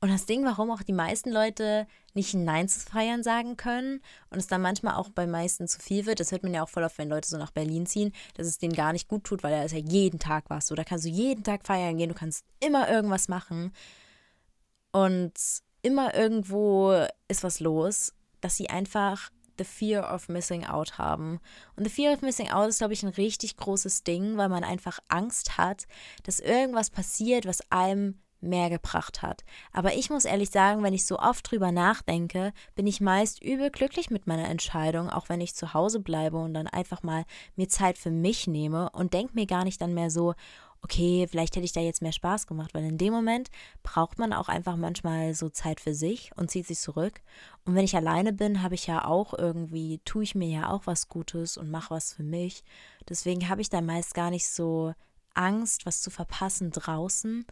und 0.00 0.10
das 0.10 0.26
Ding, 0.26 0.44
warum 0.44 0.70
auch 0.70 0.82
die 0.82 0.92
meisten 0.92 1.30
Leute 1.30 1.86
nicht 2.14 2.34
Nein 2.34 2.68
zu 2.68 2.80
feiern 2.80 3.22
sagen 3.22 3.56
können 3.56 4.00
und 4.30 4.38
es 4.38 4.46
dann 4.46 4.62
manchmal 4.62 4.94
auch 4.94 5.08
bei 5.08 5.26
meisten 5.26 5.66
zu 5.66 5.80
viel 5.80 6.06
wird, 6.06 6.20
das 6.20 6.30
hört 6.30 6.44
man 6.44 6.54
ja 6.54 6.62
auch 6.62 6.68
voll 6.68 6.84
oft, 6.84 6.98
wenn 6.98 7.08
Leute 7.08 7.28
so 7.28 7.36
nach 7.36 7.50
Berlin 7.50 7.84
ziehen, 7.86 8.12
dass 8.34 8.46
es 8.46 8.58
denen 8.58 8.74
gar 8.74 8.92
nicht 8.92 9.08
gut 9.08 9.24
tut, 9.24 9.42
weil 9.42 9.50
da 9.50 9.62
ist 9.64 9.72
ja 9.72 9.78
jeden 9.78 10.20
Tag 10.20 10.44
was. 10.48 10.68
So, 10.68 10.74
da 10.76 10.84
kannst 10.84 11.04
du 11.04 11.08
jeden 11.08 11.42
Tag 11.42 11.66
feiern 11.66 11.98
gehen, 11.98 12.10
du 12.10 12.14
kannst 12.14 12.44
immer 12.60 12.88
irgendwas 12.88 13.28
machen 13.28 13.72
und 14.92 15.32
immer 15.82 16.14
irgendwo 16.14 17.06
ist 17.26 17.42
was 17.42 17.60
los, 17.60 18.14
dass 18.40 18.56
sie 18.56 18.70
einfach 18.70 19.30
the 19.58 19.64
fear 19.64 20.14
of 20.14 20.28
missing 20.28 20.64
out 20.64 20.98
haben. 20.98 21.40
Und 21.76 21.84
the 21.84 21.90
fear 21.90 22.12
of 22.12 22.22
missing 22.22 22.50
out 22.50 22.68
ist, 22.68 22.78
glaube 22.78 22.92
ich, 22.92 23.02
ein 23.02 23.08
richtig 23.08 23.56
großes 23.56 24.04
Ding, 24.04 24.36
weil 24.36 24.48
man 24.48 24.62
einfach 24.62 25.00
Angst 25.08 25.58
hat, 25.58 25.86
dass 26.22 26.38
irgendwas 26.38 26.90
passiert, 26.90 27.46
was 27.46 27.60
einem 27.72 28.20
mehr 28.40 28.70
gebracht 28.70 29.22
hat. 29.22 29.44
Aber 29.72 29.94
ich 29.94 30.10
muss 30.10 30.24
ehrlich 30.24 30.50
sagen, 30.50 30.82
wenn 30.82 30.94
ich 30.94 31.06
so 31.06 31.18
oft 31.18 31.50
drüber 31.50 31.72
nachdenke, 31.72 32.52
bin 32.74 32.86
ich 32.86 33.00
meist 33.00 33.42
übel 33.42 33.70
glücklich 33.70 34.10
mit 34.10 34.26
meiner 34.26 34.48
Entscheidung, 34.48 35.10
auch 35.10 35.28
wenn 35.28 35.40
ich 35.40 35.54
zu 35.54 35.74
Hause 35.74 36.00
bleibe 36.00 36.38
und 36.38 36.54
dann 36.54 36.66
einfach 36.66 37.02
mal 37.02 37.24
mir 37.56 37.68
Zeit 37.68 37.98
für 37.98 38.10
mich 38.10 38.46
nehme 38.46 38.90
und 38.90 39.14
denke 39.14 39.34
mir 39.34 39.46
gar 39.46 39.64
nicht 39.64 39.80
dann 39.80 39.94
mehr 39.94 40.10
so, 40.10 40.34
okay, 40.82 41.26
vielleicht 41.28 41.56
hätte 41.56 41.64
ich 41.64 41.72
da 41.72 41.80
jetzt 41.80 42.02
mehr 42.02 42.12
Spaß 42.12 42.46
gemacht, 42.46 42.74
weil 42.74 42.84
in 42.84 42.98
dem 42.98 43.12
Moment 43.12 43.48
braucht 43.82 44.18
man 44.18 44.32
auch 44.32 44.48
einfach 44.48 44.76
manchmal 44.76 45.34
so 45.34 45.48
Zeit 45.48 45.80
für 45.80 45.94
sich 45.94 46.30
und 46.36 46.50
zieht 46.50 46.66
sich 46.66 46.78
zurück. 46.78 47.20
Und 47.64 47.74
wenn 47.74 47.84
ich 47.84 47.96
alleine 47.96 48.32
bin, 48.32 48.62
habe 48.62 48.74
ich 48.74 48.86
ja 48.86 49.04
auch 49.04 49.34
irgendwie, 49.34 50.00
tue 50.04 50.22
ich 50.22 50.34
mir 50.34 50.48
ja 50.48 50.70
auch 50.70 50.86
was 50.86 51.08
Gutes 51.08 51.56
und 51.56 51.70
mache 51.70 51.94
was 51.94 52.12
für 52.12 52.22
mich. 52.22 52.62
Deswegen 53.08 53.48
habe 53.48 53.60
ich 53.60 53.70
da 53.70 53.80
meist 53.80 54.14
gar 54.14 54.30
nicht 54.30 54.46
so 54.46 54.94
Angst, 55.34 55.86
was 55.86 56.00
zu 56.00 56.10
verpassen 56.10 56.70
draußen, 56.70 57.44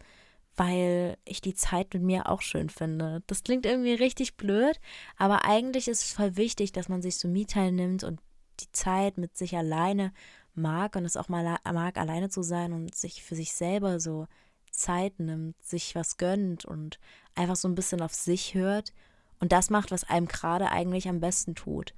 weil 0.57 1.17
ich 1.23 1.39
die 1.39 1.53
Zeit 1.53 1.93
mit 1.93 2.03
mir 2.03 2.27
auch 2.27 2.41
schön 2.41 2.69
finde. 2.69 3.23
Das 3.27 3.43
klingt 3.43 3.65
irgendwie 3.65 3.93
richtig 3.93 4.35
blöd, 4.35 4.79
aber 5.15 5.45
eigentlich 5.45 5.87
ist 5.87 6.03
es 6.03 6.13
voll 6.13 6.35
wichtig, 6.35 6.71
dass 6.71 6.89
man 6.89 7.01
sich 7.01 7.17
so 7.17 7.27
Me-Time 7.27 7.71
nimmt 7.71 8.03
und 8.03 8.19
die 8.59 8.71
Zeit 8.71 9.17
mit 9.19 9.37
sich 9.37 9.55
alleine 9.55 10.11
mag 10.55 10.95
und 10.95 11.05
es 11.05 11.15
auch 11.15 11.29
mal 11.29 11.59
mag, 11.71 11.97
alleine 11.97 12.29
zu 12.29 12.41
sein 12.41 12.73
und 12.73 12.95
sich 12.95 13.23
für 13.23 13.35
sich 13.35 13.53
selber 13.53 13.99
so 13.99 14.27
Zeit 14.71 15.19
nimmt, 15.19 15.61
sich 15.63 15.95
was 15.95 16.17
gönnt 16.17 16.65
und 16.65 16.99
einfach 17.35 17.55
so 17.55 17.67
ein 17.67 17.75
bisschen 17.75 18.01
auf 18.01 18.13
sich 18.13 18.55
hört 18.55 18.93
und 19.39 19.51
das 19.51 19.69
macht, 19.69 19.91
was 19.91 20.03
einem 20.03 20.27
gerade 20.27 20.71
eigentlich 20.71 21.07
am 21.07 21.19
besten 21.19 21.53
tut. 21.53 21.93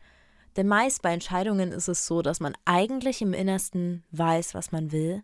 Denn 0.58 0.68
meist 0.68 1.02
bei 1.02 1.14
Entscheidungen 1.14 1.72
ist 1.72 1.88
es 1.88 2.06
so, 2.06 2.22
dass 2.22 2.42
man 2.42 2.58
eigentlich 2.66 3.22
im 3.22 3.34
Innersten 3.34 4.04
weiß, 4.12 4.54
was 4.54 4.74
man 4.74 4.92
will, 4.92 5.24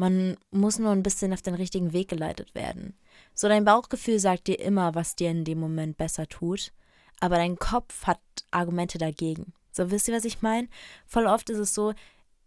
man 0.00 0.38
muss 0.50 0.78
nur 0.78 0.92
ein 0.92 1.02
bisschen 1.02 1.34
auf 1.34 1.42
den 1.42 1.54
richtigen 1.54 1.92
Weg 1.92 2.08
geleitet 2.08 2.54
werden. 2.54 2.94
So 3.34 3.48
dein 3.48 3.66
Bauchgefühl 3.66 4.18
sagt 4.18 4.46
dir 4.46 4.58
immer, 4.58 4.94
was 4.94 5.14
dir 5.14 5.30
in 5.30 5.44
dem 5.44 5.60
Moment 5.60 5.98
besser 5.98 6.26
tut, 6.26 6.72
aber 7.20 7.36
dein 7.36 7.56
Kopf 7.56 8.06
hat 8.06 8.18
Argumente 8.50 8.96
dagegen. 8.96 9.52
So 9.72 9.90
wisst 9.90 10.08
ihr, 10.08 10.16
was 10.16 10.24
ich 10.24 10.40
meine? 10.40 10.68
Voll 11.06 11.26
oft 11.26 11.50
ist 11.50 11.58
es 11.58 11.74
so, 11.74 11.92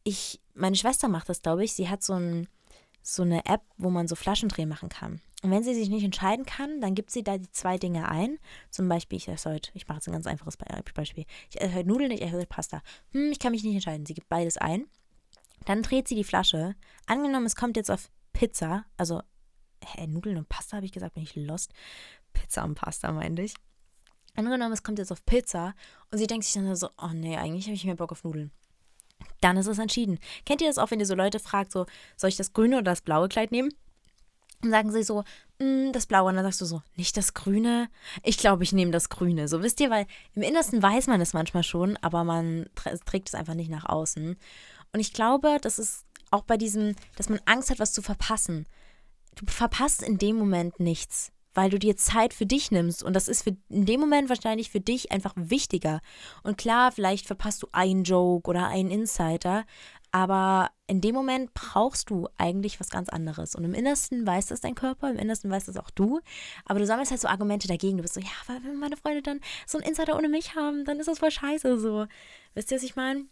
ich, 0.04 0.42
meine 0.56 0.76
Schwester 0.76 1.08
macht 1.08 1.30
das, 1.30 1.44
glaube 1.44 1.64
ich. 1.64 1.74
Sie 1.74 1.90
hat 1.90 2.02
so, 2.02 2.14
ein, 2.14 2.48
so 3.04 3.22
eine 3.22 3.46
App, 3.46 3.62
wo 3.78 3.92
man 3.92 4.08
so 4.08 4.16
Flaschendrehen 4.16 4.68
machen 4.68 4.90
kann. 4.90 5.22
Und 5.44 5.52
wenn 5.52 5.64
sie 5.64 5.76
sich 5.76 5.90
nicht 5.90 6.04
entscheiden 6.04 6.48
kann, 6.48 6.82
dann 6.82 6.96
gibt 6.96 7.12
sie 7.12 7.24
da 7.24 7.38
die 7.38 7.52
zwei 7.52 7.78
Dinge 7.78 8.10
ein. 8.10 8.40
Zum 8.72 8.90
Beispiel, 8.90 9.18
ich 9.18 9.28
esse 9.28 9.52
heute, 9.52 9.70
ich 9.76 9.88
mache 9.88 9.98
jetzt 9.98 10.08
ein 10.08 10.14
ganz 10.14 10.26
einfaches 10.26 10.58
Beispiel. 10.58 11.26
Ich 11.52 11.62
esse 11.62 11.76
heute 11.76 11.88
Nudeln, 11.88 12.10
ich 12.10 12.24
esse 12.24 12.36
heute 12.36 12.48
Pasta. 12.48 12.82
Hm, 13.12 13.32
ich 13.32 13.38
kann 13.38 13.52
mich 13.52 13.64
nicht 13.64 13.76
entscheiden. 13.76 14.08
Sie 14.08 14.16
gibt 14.16 14.28
beides 14.28 14.58
ein. 14.58 14.88
Dann 15.66 15.84
dreht 15.84 16.08
sie 16.08 16.16
die 16.16 16.24
Flasche. 16.24 16.76
Angenommen, 17.06 17.46
es 17.46 17.56
kommt 17.56 17.78
jetzt 17.78 17.92
auf 17.92 18.10
Pizza, 18.34 18.86
also 18.98 19.22
hä, 19.84 20.08
Nudeln 20.08 20.38
und 20.38 20.50
Pasta 20.50 20.78
habe 20.78 20.86
ich 20.86 20.92
gesagt, 20.92 21.14
bin 21.14 21.24
ich 21.24 21.36
lost. 21.36 21.72
Pizza 22.34 22.64
und 22.64 22.76
Pasta 22.76 23.12
meinte 23.12 23.42
ich. 23.42 23.54
Angenommen, 24.36 24.74
es 24.74 24.82
kommt 24.82 24.98
jetzt 24.98 25.12
auf 25.12 25.26
Pizza 25.26 25.76
und 26.12 26.18
sie 26.18 26.28
denkt 26.28 26.46
sich 26.46 26.54
dann 26.54 26.76
so, 26.76 26.90
oh 26.98 27.12
nee, 27.14 27.38
eigentlich 27.38 27.66
habe 27.66 27.76
ich 27.76 27.86
mehr 27.86 27.96
Bock 27.96 28.12
auf 28.12 28.24
Nudeln. 28.24 28.52
Dann 29.42 29.58
ist 29.58 29.68
es 29.68 29.78
entschieden. 29.78 30.20
Kennt 30.46 30.62
ihr 30.62 30.68
das 30.68 30.78
auch, 30.78 30.90
wenn 30.90 31.00
ihr 31.00 31.06
so 31.06 31.16
Leute 31.16 31.40
fragt, 31.40 31.72
so, 31.72 31.86
soll 32.18 32.30
ich 32.30 32.38
das 32.38 32.54
grüne 32.54 32.78
oder 32.78 32.92
das 32.92 33.02
blaue 33.02 33.30
Kleid 33.30 33.52
nehmen? 33.52 33.72
Und 34.64 34.72
sagen 34.72 34.92
sie 34.92 35.04
so, 35.04 35.24
mm, 35.60 35.92
das 35.92 36.08
blaue. 36.08 36.30
Und 36.30 36.36
dann 36.36 36.46
sagst 36.46 36.62
du 36.62 36.66
so, 36.66 36.82
nicht 36.96 37.16
das 37.18 37.34
grüne? 37.34 37.90
Ich 38.24 38.38
glaube, 38.38 38.64
ich 38.64 38.72
nehme 38.72 38.92
das 38.92 39.10
grüne. 39.10 39.48
So, 39.48 39.62
wisst 39.62 39.82
ihr, 39.82 39.90
weil 39.90 40.08
im 40.34 40.42
Innersten 40.42 40.82
weiß 40.82 41.08
man 41.08 41.22
es 41.22 41.34
manchmal 41.34 41.64
schon, 41.64 41.98
aber 41.98 42.24
man 42.24 42.68
trägt 42.76 43.28
es 43.28 43.36
einfach 43.36 43.54
nicht 43.54 43.70
nach 43.70 43.86
außen. 43.86 44.38
Und 44.94 45.00
ich 45.00 45.14
glaube, 45.14 45.58
das 45.62 45.80
ist 45.80 46.06
auch 46.32 46.44
bei 46.44 46.58
diesem, 46.58 46.96
dass 47.16 47.30
man 47.30 47.42
Angst 47.46 47.70
hat, 47.70 47.80
was 47.80 47.94
zu 47.94 48.02
verpassen. 48.02 48.68
Du 49.36 49.46
verpasst 49.48 50.02
in 50.04 50.18
dem 50.18 50.38
Moment 50.38 50.80
nichts 50.80 51.34
weil 51.54 51.70
du 51.70 51.80
dir 51.80 51.96
Zeit 51.96 52.34
für 52.34 52.46
dich 52.46 52.72
nimmst. 52.72 53.04
Und 53.04 53.14
das 53.14 53.28
ist 53.28 53.44
für, 53.44 53.56
in 53.70 53.86
dem 53.86 54.00
Moment 54.00 54.30
wahrscheinlich 54.30 54.70
für 54.70 54.80
dich 54.80 55.12
einfach 55.12 55.34
wichtiger. 55.36 56.02
Und 56.44 56.58
klar, 56.58 56.92
vielleicht 56.92 57.28
verpasst 57.28 57.64
du 57.64 57.68
einen 57.72 58.04
Joke 58.04 58.50
oder 58.50 58.68
einen 58.68 58.92
Insider, 58.92 59.66
aber 60.12 60.70
in 60.86 61.02
dem 61.02 61.16
Moment 61.16 61.54
brauchst 61.56 62.12
du 62.12 62.28
eigentlich 62.38 62.80
was 62.80 62.90
ganz 62.90 63.10
anderes. 63.10 63.56
Und 63.56 63.64
im 63.64 63.74
Innersten 63.74 64.28
weiß 64.28 64.48
das 64.48 64.62
dein 64.62 64.76
Körper, 64.76 65.10
im 65.10 65.18
Innersten 65.18 65.50
weiß 65.50 65.66
das 65.66 65.78
auch 65.78 65.90
du. 65.90 66.20
Aber 66.66 66.80
du 66.80 66.86
sammelst 66.86 67.12
halt 67.12 67.22
so 67.22 67.28
Argumente 67.28 67.68
dagegen. 67.68 67.98
Du 67.98 68.04
bist 68.04 68.14
so, 68.14 68.20
ja, 68.20 68.30
aber 68.48 68.64
wenn 68.64 68.78
meine 68.78 68.98
Freunde 68.98 69.24
dann 69.24 69.40
so 69.66 69.78
einen 69.78 69.88
Insider 69.88 70.16
ohne 70.16 70.30
mich 70.30 70.56
haben, 70.56 70.86
dann 70.86 71.00
ist 71.00 71.08
das 71.08 71.20
voll 71.20 71.32
scheiße. 71.32 71.80
So. 71.80 72.06
Wisst 72.54 72.72
ihr, 72.72 72.78
was 72.78 72.84
ich 72.84 72.96
meine? 72.96 73.26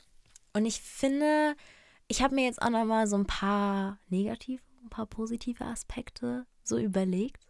Und 0.53 0.65
ich 0.65 0.81
finde, 0.81 1.55
ich 2.08 2.22
habe 2.22 2.36
mir 2.36 2.46
jetzt 2.46 2.62
auch 2.62 2.70
nochmal 2.70 3.08
so 3.08 3.15
ein 3.15 3.25
paar 3.25 4.00
negative, 4.10 4.62
ein 4.84 4.89
paar 4.89 5.05
positive 5.05 5.63
Aspekte 5.63 6.46
so 6.63 6.77
überlegt 6.77 7.48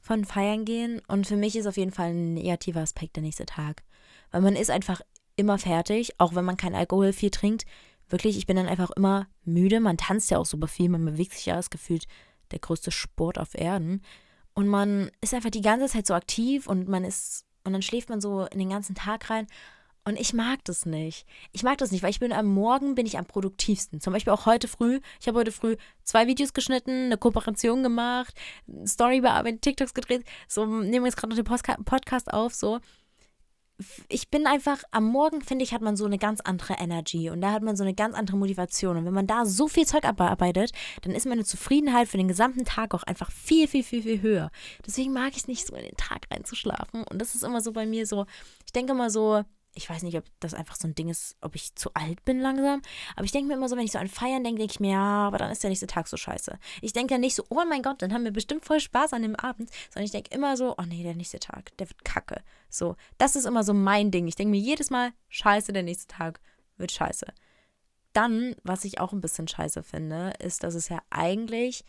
von 0.00 0.24
Feiern 0.24 0.64
gehen. 0.64 1.00
Und 1.08 1.26
für 1.26 1.36
mich 1.36 1.56
ist 1.56 1.66
auf 1.66 1.76
jeden 1.76 1.92
Fall 1.92 2.10
ein 2.10 2.34
negativer 2.34 2.80
Aspekt 2.80 3.16
der 3.16 3.22
nächste 3.22 3.46
Tag. 3.46 3.82
Weil 4.30 4.42
man 4.42 4.56
ist 4.56 4.70
einfach 4.70 5.00
immer 5.36 5.58
fertig, 5.58 6.18
auch 6.18 6.34
wenn 6.34 6.44
man 6.44 6.56
kein 6.56 6.74
Alkohol 6.74 7.12
viel 7.12 7.30
trinkt. 7.30 7.64
Wirklich, 8.08 8.36
ich 8.36 8.46
bin 8.46 8.56
dann 8.56 8.68
einfach 8.68 8.90
immer 8.90 9.26
müde. 9.44 9.80
Man 9.80 9.96
tanzt 9.96 10.30
ja 10.30 10.38
auch 10.38 10.46
super 10.46 10.68
viel, 10.68 10.88
man 10.88 11.04
bewegt 11.04 11.32
sich 11.32 11.46
ja, 11.46 11.58
ist 11.58 11.70
gefühlt 11.70 12.06
der 12.50 12.58
größte 12.58 12.90
Sport 12.90 13.38
auf 13.38 13.54
Erden. 13.54 14.02
Und 14.54 14.68
man 14.68 15.10
ist 15.20 15.34
einfach 15.34 15.50
die 15.50 15.62
ganze 15.62 15.86
Zeit 15.86 16.06
so 16.06 16.14
aktiv 16.14 16.66
und 16.66 16.88
man 16.88 17.04
ist, 17.04 17.44
und 17.64 17.72
dann 17.72 17.82
schläft 17.82 18.08
man 18.08 18.20
so 18.20 18.44
in 18.44 18.58
den 18.58 18.68
ganzen 18.68 18.94
Tag 18.94 19.30
rein. 19.30 19.46
Und 20.06 20.20
ich 20.20 20.34
mag 20.34 20.62
das 20.64 20.84
nicht. 20.84 21.26
Ich 21.52 21.62
mag 21.62 21.78
das 21.78 21.90
nicht, 21.90 22.02
weil 22.02 22.10
ich 22.10 22.20
bin 22.20 22.32
am 22.32 22.46
Morgen 22.46 22.94
bin 22.94 23.06
ich 23.06 23.16
am 23.16 23.24
produktivsten. 23.24 24.00
Zum 24.00 24.12
Beispiel 24.12 24.34
auch 24.34 24.44
heute 24.44 24.68
früh. 24.68 25.00
Ich 25.18 25.26
habe 25.26 25.38
heute 25.38 25.52
früh 25.52 25.76
zwei 26.02 26.26
Videos 26.26 26.52
geschnitten, 26.52 27.06
eine 27.06 27.16
Kooperation 27.16 27.82
gemacht, 27.82 28.34
Story 28.86 29.22
bearbeitet, 29.22 29.62
TikToks 29.62 29.94
gedreht. 29.94 30.24
So 30.46 30.66
nehmen 30.66 31.04
wir 31.04 31.06
jetzt 31.06 31.16
gerade 31.16 31.34
noch 31.34 31.42
den 31.42 31.84
Podcast 31.84 32.30
auf. 32.30 32.54
So, 32.54 32.80
ich 34.08 34.28
bin 34.28 34.46
einfach 34.46 34.82
am 34.90 35.04
Morgen 35.04 35.40
finde 35.40 35.64
ich 35.64 35.74
hat 35.74 35.80
man 35.80 35.96
so 35.96 36.04
eine 36.04 36.18
ganz 36.18 36.40
andere 36.40 36.74
Energy 36.74 37.30
und 37.30 37.40
da 37.40 37.50
hat 37.50 37.62
man 37.62 37.76
so 37.76 37.82
eine 37.82 37.94
ganz 37.94 38.14
andere 38.14 38.36
Motivation 38.36 38.96
und 38.96 39.04
wenn 39.04 39.14
man 39.14 39.26
da 39.26 39.44
so 39.46 39.66
viel 39.66 39.86
Zeug 39.86 40.04
abarbeitet, 40.04 40.70
dann 41.02 41.12
ist 41.12 41.26
meine 41.26 41.44
Zufriedenheit 41.44 42.08
für 42.08 42.16
den 42.16 42.28
gesamten 42.28 42.64
Tag 42.64 42.94
auch 42.94 43.02
einfach 43.02 43.32
viel 43.32 43.66
viel 43.66 43.82
viel 43.82 44.02
viel 44.02 44.22
höher. 44.22 44.50
Deswegen 44.86 45.12
mag 45.12 45.30
ich 45.30 45.38
es 45.38 45.48
nicht 45.48 45.66
so 45.66 45.74
in 45.74 45.84
den 45.84 45.96
Tag 45.96 46.26
reinzuschlafen 46.30 47.02
und 47.04 47.20
das 47.20 47.34
ist 47.34 47.42
immer 47.42 47.60
so 47.60 47.72
bei 47.72 47.86
mir 47.86 48.06
so. 48.06 48.26
Ich 48.64 48.72
denke 48.72 48.92
immer 48.92 49.10
so 49.10 49.42
ich 49.74 49.90
weiß 49.90 50.02
nicht, 50.04 50.16
ob 50.16 50.24
das 50.40 50.54
einfach 50.54 50.76
so 50.76 50.88
ein 50.88 50.94
Ding 50.94 51.08
ist, 51.08 51.36
ob 51.40 51.54
ich 51.54 51.74
zu 51.74 51.92
alt 51.94 52.24
bin 52.24 52.40
langsam. 52.40 52.80
Aber 53.16 53.24
ich 53.24 53.32
denke 53.32 53.48
mir 53.48 53.54
immer 53.54 53.68
so, 53.68 53.76
wenn 53.76 53.84
ich 53.84 53.92
so 53.92 53.98
an 53.98 54.08
Feiern 54.08 54.44
denke, 54.44 54.54
denke 54.58 54.72
ich 54.72 54.80
mir, 54.80 54.92
ja, 54.92 55.26
aber 55.26 55.38
dann 55.38 55.50
ist 55.50 55.62
der 55.62 55.70
nächste 55.70 55.86
Tag 55.86 56.08
so 56.08 56.16
scheiße. 56.16 56.58
Ich 56.80 56.92
denke 56.92 57.14
ja 57.14 57.18
nicht 57.18 57.34
so, 57.34 57.44
oh 57.48 57.62
mein 57.68 57.82
Gott, 57.82 58.00
dann 58.02 58.12
haben 58.12 58.24
wir 58.24 58.32
bestimmt 58.32 58.64
voll 58.64 58.80
Spaß 58.80 59.12
an 59.12 59.22
dem 59.22 59.36
Abend, 59.36 59.70
sondern 59.90 60.04
ich 60.04 60.12
denke 60.12 60.34
immer 60.34 60.56
so, 60.56 60.74
oh 60.78 60.82
nee, 60.82 61.02
der 61.02 61.14
nächste 61.14 61.38
Tag, 61.38 61.76
der 61.78 61.88
wird 61.88 62.04
kacke. 62.04 62.42
So, 62.68 62.96
das 63.18 63.36
ist 63.36 63.44
immer 63.44 63.64
so 63.64 63.74
mein 63.74 64.10
Ding. 64.10 64.26
Ich 64.26 64.36
denke 64.36 64.52
mir 64.52 64.60
jedes 64.60 64.90
Mal, 64.90 65.12
scheiße, 65.28 65.72
der 65.72 65.82
nächste 65.82 66.06
Tag 66.06 66.40
wird 66.76 66.92
scheiße. 66.92 67.26
Dann, 68.12 68.54
was 68.62 68.84
ich 68.84 69.00
auch 69.00 69.12
ein 69.12 69.20
bisschen 69.20 69.48
scheiße 69.48 69.82
finde, 69.82 70.32
ist, 70.38 70.62
dass 70.62 70.74
es 70.74 70.88
ja 70.88 71.00
eigentlich 71.10 71.84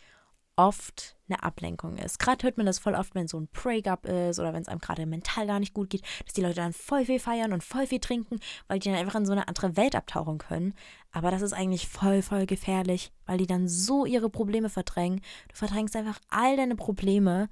oft 0.56 1.16
eine 1.28 1.42
Ablenkung 1.42 1.96
ist. 1.98 2.18
Gerade 2.18 2.44
hört 2.44 2.56
man 2.56 2.66
das 2.66 2.78
voll 2.78 2.94
oft, 2.94 3.14
wenn 3.14 3.28
so 3.28 3.38
ein 3.38 3.48
Breakup 3.48 4.06
ist 4.06 4.38
oder 4.38 4.52
wenn 4.52 4.62
es 4.62 4.68
einem 4.68 4.80
gerade 4.80 5.06
mental 5.06 5.46
gar 5.46 5.60
nicht 5.60 5.74
gut 5.74 5.90
geht, 5.90 6.02
dass 6.24 6.34
die 6.34 6.40
Leute 6.40 6.56
dann 6.56 6.72
voll 6.72 7.04
viel 7.04 7.18
feiern 7.18 7.52
und 7.52 7.62
voll 7.62 7.86
viel 7.86 8.00
trinken, 8.00 8.40
weil 8.68 8.78
die 8.78 8.88
dann 8.88 8.98
einfach 8.98 9.16
in 9.16 9.26
so 9.26 9.32
eine 9.32 9.48
andere 9.48 9.76
Welt 9.76 9.94
abtauchen 9.94 10.38
können. 10.38 10.74
Aber 11.12 11.30
das 11.30 11.42
ist 11.42 11.52
eigentlich 11.52 11.88
voll, 11.88 12.22
voll 12.22 12.46
gefährlich, 12.46 13.12
weil 13.26 13.38
die 13.38 13.46
dann 13.46 13.68
so 13.68 14.06
ihre 14.06 14.30
Probleme 14.30 14.68
verdrängen. 14.68 15.20
Du 15.48 15.56
verdrängst 15.56 15.96
einfach 15.96 16.20
all 16.30 16.56
deine 16.56 16.76
Probleme 16.76 17.48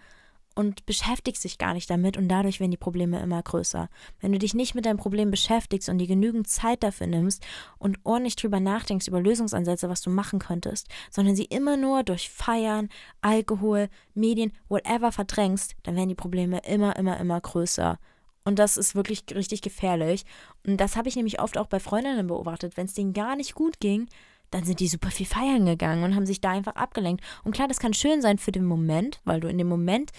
und 0.54 0.86
beschäftigst 0.86 1.44
dich 1.44 1.58
gar 1.58 1.74
nicht 1.74 1.90
damit 1.90 2.16
und 2.16 2.28
dadurch 2.28 2.60
werden 2.60 2.70
die 2.70 2.76
Probleme 2.76 3.20
immer 3.20 3.42
größer. 3.42 3.88
Wenn 4.20 4.32
du 4.32 4.38
dich 4.38 4.54
nicht 4.54 4.74
mit 4.74 4.86
deinem 4.86 4.96
Problem 4.96 5.30
beschäftigst 5.30 5.88
und 5.88 5.98
dir 5.98 6.06
genügend 6.06 6.48
Zeit 6.48 6.82
dafür 6.82 7.06
nimmst 7.06 7.44
und 7.78 7.98
ordentlich 8.04 8.36
drüber 8.36 8.60
nachdenkst 8.60 9.08
über 9.08 9.20
Lösungsansätze, 9.20 9.88
was 9.88 10.02
du 10.02 10.10
machen 10.10 10.38
könntest, 10.38 10.88
sondern 11.10 11.36
sie 11.36 11.44
immer 11.44 11.76
nur 11.76 12.02
durch 12.02 12.30
Feiern, 12.30 12.88
Alkohol, 13.20 13.88
Medien, 14.14 14.52
whatever 14.68 15.12
verdrängst, 15.12 15.74
dann 15.82 15.96
werden 15.96 16.08
die 16.08 16.14
Probleme 16.14 16.60
immer, 16.66 16.96
immer, 16.96 17.18
immer 17.18 17.40
größer. 17.40 17.98
Und 18.44 18.58
das 18.58 18.76
ist 18.76 18.94
wirklich 18.94 19.24
richtig 19.34 19.62
gefährlich. 19.62 20.24
Und 20.66 20.76
das 20.78 20.96
habe 20.96 21.08
ich 21.08 21.16
nämlich 21.16 21.40
oft 21.40 21.56
auch 21.56 21.66
bei 21.66 21.80
Freundinnen 21.80 22.26
beobachtet. 22.26 22.76
Wenn 22.76 22.86
es 22.86 22.92
denen 22.92 23.14
gar 23.14 23.36
nicht 23.36 23.54
gut 23.54 23.80
ging, 23.80 24.06
dann 24.50 24.64
sind 24.64 24.80
die 24.80 24.88
super 24.88 25.10
viel 25.10 25.26
feiern 25.26 25.66
gegangen 25.66 26.04
und 26.04 26.14
haben 26.14 26.26
sich 26.26 26.40
da 26.40 26.50
einfach 26.50 26.76
abgelenkt. 26.76 27.24
Und 27.42 27.52
klar, 27.54 27.66
das 27.66 27.80
kann 27.80 27.94
schön 27.94 28.22
sein 28.22 28.38
für 28.38 28.52
den 28.52 28.64
Moment, 28.64 29.20
weil 29.24 29.40
du 29.40 29.48
in 29.48 29.58
dem 29.58 29.66
Moment 29.66 30.12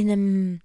in 0.00 0.10
einem 0.10 0.60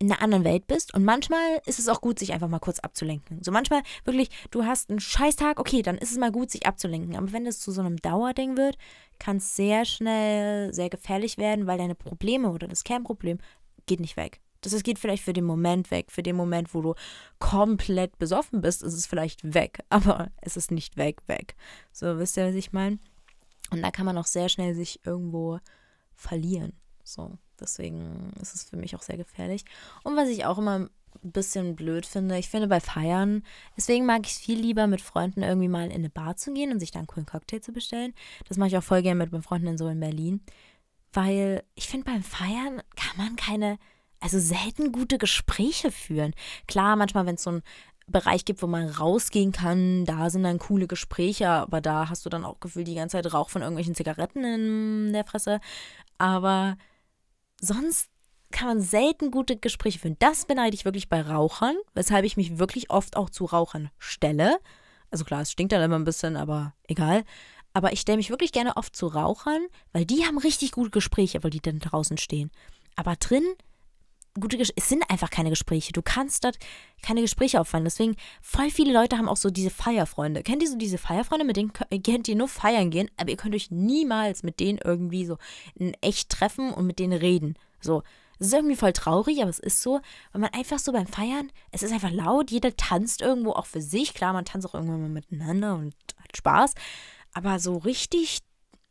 in 0.00 0.12
einer 0.12 0.22
anderen 0.22 0.44
Welt 0.44 0.68
bist 0.68 0.94
und 0.94 1.04
manchmal 1.04 1.60
ist 1.66 1.80
es 1.80 1.88
auch 1.88 2.00
gut, 2.00 2.20
sich 2.20 2.32
einfach 2.32 2.46
mal 2.46 2.60
kurz 2.60 2.78
abzulenken. 2.78 3.42
So 3.42 3.50
manchmal 3.50 3.82
wirklich, 4.04 4.30
du 4.52 4.64
hast 4.64 4.90
einen 4.90 5.00
Scheißtag, 5.00 5.58
okay, 5.58 5.82
dann 5.82 5.98
ist 5.98 6.12
es 6.12 6.18
mal 6.18 6.30
gut, 6.30 6.52
sich 6.52 6.66
abzulenken. 6.66 7.16
Aber 7.16 7.32
wenn 7.32 7.46
es 7.46 7.58
zu 7.58 7.72
so 7.72 7.80
einem 7.80 7.96
Dauerding 7.96 8.56
wird, 8.56 8.78
kann 9.18 9.38
es 9.38 9.56
sehr 9.56 9.84
schnell 9.84 10.72
sehr 10.72 10.88
gefährlich 10.88 11.36
werden, 11.36 11.66
weil 11.66 11.78
deine 11.78 11.96
Probleme 11.96 12.50
oder 12.50 12.68
das 12.68 12.84
Kernproblem 12.84 13.38
geht 13.86 13.98
nicht 13.98 14.16
weg. 14.16 14.40
Das 14.60 14.72
es 14.72 14.84
geht 14.84 15.00
vielleicht 15.00 15.24
für 15.24 15.32
den 15.32 15.44
Moment 15.44 15.90
weg. 15.90 16.12
Für 16.12 16.22
den 16.22 16.36
Moment, 16.36 16.74
wo 16.74 16.82
du 16.82 16.94
komplett 17.40 18.18
besoffen 18.18 18.60
bist, 18.60 18.84
ist 18.84 18.94
es 18.94 19.06
vielleicht 19.06 19.54
weg. 19.54 19.80
Aber 19.88 20.30
es 20.40 20.56
ist 20.56 20.70
nicht 20.70 20.96
weg, 20.96 21.22
weg. 21.26 21.56
So, 21.92 22.18
wisst 22.18 22.36
ihr, 22.36 22.46
was 22.46 22.54
ich 22.54 22.72
meine? 22.72 22.98
Und 23.70 23.82
da 23.82 23.90
kann 23.90 24.06
man 24.06 24.16
auch 24.16 24.26
sehr 24.26 24.48
schnell 24.48 24.74
sich 24.74 25.00
irgendwo 25.04 25.58
verlieren. 26.14 26.72
So. 27.02 27.38
Deswegen 27.60 28.32
ist 28.40 28.54
es 28.54 28.64
für 28.64 28.76
mich 28.76 28.94
auch 28.96 29.02
sehr 29.02 29.16
gefährlich. 29.16 29.64
Und 30.04 30.16
was 30.16 30.28
ich 30.28 30.44
auch 30.44 30.58
immer 30.58 30.88
ein 31.24 31.32
bisschen 31.32 31.76
blöd 31.76 32.06
finde, 32.06 32.38
ich 32.38 32.48
finde 32.48 32.68
bei 32.68 32.80
Feiern, 32.80 33.42
deswegen 33.76 34.06
mag 34.06 34.24
ich 34.24 34.32
es 34.32 34.38
viel 34.38 34.58
lieber, 34.58 34.86
mit 34.86 35.00
Freunden 35.00 35.42
irgendwie 35.42 35.68
mal 35.68 35.86
in 35.86 35.92
eine 35.92 36.10
Bar 36.10 36.36
zu 36.36 36.52
gehen 36.52 36.72
und 36.72 36.80
sich 36.80 36.90
da 36.90 36.98
einen 36.98 37.08
coolen 37.08 37.26
Cocktail 37.26 37.60
zu 37.60 37.72
bestellen. 37.72 38.14
Das 38.48 38.56
mache 38.56 38.68
ich 38.68 38.76
auch 38.76 38.82
voll 38.82 39.02
gerne 39.02 39.18
mit 39.18 39.32
meinen 39.32 39.42
Freunden 39.42 39.78
so 39.78 39.88
in 39.88 40.00
Berlin. 40.00 40.40
Weil 41.12 41.64
ich 41.74 41.88
finde, 41.88 42.04
beim 42.04 42.22
Feiern 42.22 42.82
kann 42.96 43.16
man 43.16 43.36
keine, 43.36 43.78
also 44.20 44.38
selten 44.38 44.92
gute 44.92 45.18
Gespräche 45.18 45.90
führen. 45.90 46.34
Klar, 46.66 46.96
manchmal, 46.96 47.26
wenn 47.26 47.36
es 47.36 47.42
so 47.42 47.52
ein 47.52 47.62
Bereich 48.06 48.44
gibt, 48.44 48.62
wo 48.62 48.66
man 48.66 48.88
rausgehen 48.88 49.52
kann, 49.52 50.04
da 50.04 50.30
sind 50.30 50.42
dann 50.42 50.58
coole 50.58 50.86
Gespräche, 50.86 51.48
aber 51.48 51.80
da 51.80 52.08
hast 52.08 52.24
du 52.24 52.30
dann 52.30 52.44
auch 52.44 52.58
gefühlt 52.60 52.88
die 52.88 52.94
ganze 52.94 53.20
Zeit 53.20 53.32
Rauch 53.32 53.50
von 53.50 53.62
irgendwelchen 53.62 53.94
Zigaretten 53.94 54.44
in 54.44 55.12
der 55.12 55.24
Fresse. 55.24 55.60
Aber 56.16 56.76
sonst 57.60 58.08
kann 58.50 58.68
man 58.68 58.80
selten 58.80 59.30
gute 59.30 59.56
Gespräche 59.56 59.98
führen. 59.98 60.16
Das 60.18 60.46
beneide 60.46 60.74
ich 60.74 60.84
wirklich 60.84 61.08
bei 61.08 61.20
Rauchern, 61.20 61.76
weshalb 61.94 62.24
ich 62.24 62.36
mich 62.36 62.58
wirklich 62.58 62.90
oft 62.90 63.16
auch 63.16 63.30
zu 63.30 63.44
Rauchern 63.44 63.90
stelle. 63.98 64.58
Also 65.10 65.24
klar, 65.24 65.42
es 65.42 65.52
stinkt 65.52 65.72
dann 65.72 65.82
immer 65.82 65.98
ein 65.98 66.04
bisschen, 66.04 66.36
aber 66.36 66.74
egal. 66.84 67.24
Aber 67.72 67.92
ich 67.92 68.00
stelle 68.00 68.16
mich 68.18 68.30
wirklich 68.30 68.52
gerne 68.52 68.76
oft 68.76 68.96
zu 68.96 69.06
Rauchern, 69.06 69.66
weil 69.92 70.06
die 70.06 70.24
haben 70.24 70.38
richtig 70.38 70.72
gute 70.72 70.90
Gespräche, 70.90 71.42
weil 71.44 71.50
die 71.50 71.60
dann 71.60 71.78
draußen 71.78 72.18
stehen. 72.18 72.50
Aber 72.96 73.16
drin, 73.16 73.44
gute 74.40 74.56
Ges 74.56 74.72
es 74.76 74.88
sind 74.88 75.08
einfach 75.10 75.30
keine 75.30 75.50
Gespräche. 75.50 75.92
Du 75.92 76.02
kannst 76.02 76.44
dort 76.44 76.58
keine 77.02 77.20
Gespräche 77.20 77.60
auffallen. 77.60 77.84
Deswegen, 77.84 78.16
voll 78.42 78.70
viele 78.70 78.92
Leute 78.92 79.18
haben 79.18 79.28
auch 79.28 79.36
so 79.36 79.50
diese 79.50 79.70
Feierfreunde. 79.70 80.42
Kennt 80.42 80.62
ihr 80.62 80.68
so 80.68 80.76
diese 80.76 80.98
Feierfreunde, 80.98 81.44
mit 81.44 81.56
denen 81.56 81.72
könnt 81.72 82.28
ihr 82.28 82.36
nur 82.36 82.48
feiern 82.48 82.90
gehen, 82.90 83.10
aber 83.16 83.30
ihr 83.30 83.36
könnt 83.36 83.54
euch 83.54 83.70
niemals 83.70 84.42
mit 84.42 84.60
denen 84.60 84.78
irgendwie 84.84 85.24
so 85.24 85.38
in 85.74 85.94
echt 86.00 86.30
treffen 86.30 86.72
und 86.72 86.86
mit 86.86 86.98
denen 86.98 87.18
reden. 87.18 87.54
So, 87.80 88.02
Es 88.40 88.48
ist 88.48 88.52
irgendwie 88.52 88.76
voll 88.76 88.92
traurig, 88.92 89.40
aber 89.40 89.50
es 89.50 89.58
ist 89.58 89.82
so, 89.82 90.00
weil 90.32 90.40
man 90.40 90.50
einfach 90.52 90.78
so 90.78 90.92
beim 90.92 91.06
Feiern, 91.06 91.50
es 91.72 91.82
ist 91.82 91.92
einfach 91.92 92.10
laut, 92.12 92.50
jeder 92.50 92.76
tanzt 92.76 93.20
irgendwo 93.20 93.52
auch 93.52 93.66
für 93.66 93.82
sich. 93.82 94.14
Klar, 94.14 94.32
man 94.32 94.44
tanzt 94.44 94.66
auch 94.68 94.74
irgendwann 94.74 95.02
mal 95.02 95.08
miteinander 95.08 95.74
und 95.74 95.94
hat 96.22 96.36
Spaß. 96.36 96.74
Aber 97.34 97.58
so 97.58 97.76
richtig, 97.76 98.40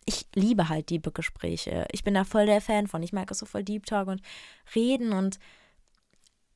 ich 0.07 0.25
liebe 0.33 0.69
halt 0.69 0.89
Deep 0.89 1.13
Gespräche. 1.13 1.85
Ich 1.91 2.03
bin 2.03 2.13
da 2.13 2.23
voll 2.23 2.45
der 2.45 2.61
Fan 2.61 2.87
von. 2.87 3.03
Ich 3.03 3.13
mag 3.13 3.29
auch 3.31 3.35
so 3.35 3.45
voll 3.45 3.63
Deep 3.63 3.85
Talk 3.85 4.07
und 4.07 4.21
reden 4.73 5.11
und 5.11 5.37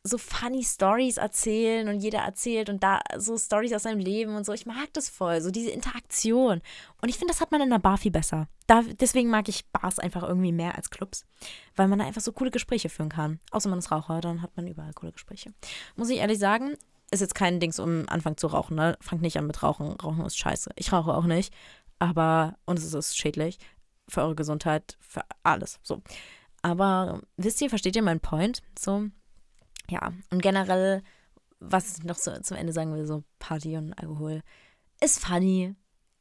so 0.04 0.18
funny 0.18 0.64
Stories 0.64 1.18
erzählen 1.18 1.88
und 1.88 2.00
jeder 2.00 2.20
erzählt 2.20 2.70
und 2.70 2.82
da 2.82 3.02
so 3.18 3.38
Stories 3.38 3.74
aus 3.74 3.84
seinem 3.84 4.00
Leben 4.00 4.36
und 4.36 4.46
so. 4.46 4.54
Ich 4.54 4.66
mag 4.66 4.88
das 4.94 5.10
voll, 5.10 5.42
so 5.42 5.52
diese 5.52 5.70
Interaktion. 5.70 6.62
Und 7.02 7.10
ich 7.10 7.18
finde, 7.18 7.34
das 7.34 7.42
hat 7.42 7.52
man 7.52 7.62
in 7.62 7.70
der 7.70 7.78
Bar 7.78 7.98
viel 7.98 8.10
besser. 8.10 8.48
Da, 8.66 8.82
deswegen 9.00 9.30
mag 9.30 9.48
ich 9.50 9.68
Bars 9.68 10.00
einfach 10.00 10.24
irgendwie 10.24 10.54
mehr 10.54 10.76
als 10.76 10.90
Clubs, 10.90 11.26
weil 11.76 11.88
man 11.88 12.00
da 12.00 12.06
einfach 12.06 12.22
so 12.22 12.32
coole 12.32 12.52
Gespräche 12.52 12.90
führen 12.90 13.10
kann. 13.10 13.40
Außer 13.52 13.70
man 13.70 13.80
ist 13.80 13.92
Raucher, 13.92 14.22
dann 14.22 14.42
hat 14.42 14.56
man 14.56 14.66
überall 14.66 14.94
coole 14.94 15.12
Gespräche. 15.12 15.54
Muss 15.96 16.10
ich 16.10 16.18
ehrlich 16.18 16.40
sagen, 16.40 16.78
ist 17.12 17.20
jetzt 17.20 17.36
kein 17.36 17.60
Dings, 17.60 17.78
um 17.78 18.06
Anfang 18.08 18.38
zu 18.38 18.48
rauchen, 18.48 18.76
ne? 18.76 18.98
Fangt 19.02 19.22
nicht 19.22 19.38
an 19.38 19.46
mit 19.46 19.62
Rauchen. 19.62 19.92
Rauchen 20.00 20.26
ist 20.26 20.38
scheiße. 20.38 20.72
Ich 20.78 20.94
rauche 20.94 21.14
auch 21.14 21.26
nicht, 21.26 21.54
aber, 22.02 22.58
und 22.66 22.80
es 22.80 22.96
ist 22.96 23.16
schädlich 23.16 23.60
für 24.10 24.24
eure 24.24 24.34
Gesundheit, 24.34 24.98
für 25.00 25.22
alles, 25.44 25.80
so. 25.84 26.02
Aber 26.64 27.22
wisst 27.38 27.62
ihr, 27.62 27.70
versteht 27.70 27.96
ihr 27.96 28.02
meinen 28.02 28.20
Point? 28.20 28.64
So, 28.78 29.06
ja, 29.88 30.12
und 30.32 30.42
generell, 30.42 31.04
was 31.60 32.00
ich 32.00 32.04
noch 32.04 32.18
so 32.18 32.32
zum 32.40 32.58
Ende 32.58 32.74
sagen 32.74 32.92
will, 32.96 33.06
so 33.06 33.24
Party 33.38 33.78
und 33.78 33.94
Alkohol, 33.94 34.42
ist 35.00 35.24
funny. 35.24 35.76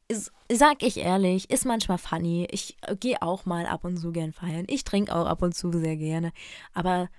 Ist, 0.07 0.31
sag 0.51 0.83
ich 0.83 0.97
ehrlich, 0.97 1.49
ist 1.49 1.65
manchmal 1.65 1.97
funny. 1.97 2.47
Ich 2.51 2.77
gehe 2.99 3.19
auch 3.23 3.45
mal 3.45 3.65
ab 3.65 3.83
und 3.83 3.97
zu 3.97 4.11
gern 4.11 4.33
feiern. 4.33 4.65
Ich 4.67 4.83
trinke 4.83 5.15
auch 5.15 5.25
ab 5.25 5.41
und 5.41 5.55
zu 5.55 5.71
sehr 5.71 5.97
gerne. 5.97 6.31
Aber 6.73 7.09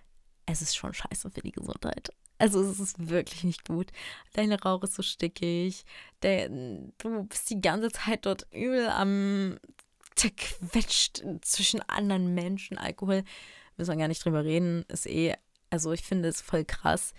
es 0.47 0.63
ist 0.63 0.77
schon 0.77 0.95
scheiße 0.95 1.31
für 1.31 1.41
die 1.41 1.53
Gesundheit. 1.53 2.11
Also 2.43 2.61
es 2.61 2.81
ist 2.81 3.09
wirklich 3.09 3.45
nicht 3.45 3.65
gut. 3.67 3.93
Dein 4.33 4.53
Rauch 4.53 4.83
ist 4.83 4.95
so 4.95 5.03
stickig. 5.05 5.85
Der, 6.23 6.49
du 6.49 7.23
bist 7.29 7.49
die 7.51 7.61
ganze 7.61 7.93
Zeit 7.93 8.27
dort 8.27 8.49
übel 8.53 8.89
am 8.89 9.61
zerquetscht 10.17 11.23
zwischen 11.43 11.83
anderen 11.83 12.35
Menschen. 12.35 12.79
Alkohol, 12.79 13.23
müssen 13.77 13.93
wir 13.93 13.97
gar 13.97 14.09
nicht 14.09 14.25
drüber 14.25 14.45
reden, 14.45 14.85
ist 14.89 15.07
eh 15.07 15.37
also 15.71 15.93
ich 15.93 16.03
finde 16.03 16.29
es 16.29 16.41
voll 16.41 16.65
krass, 16.65 17.15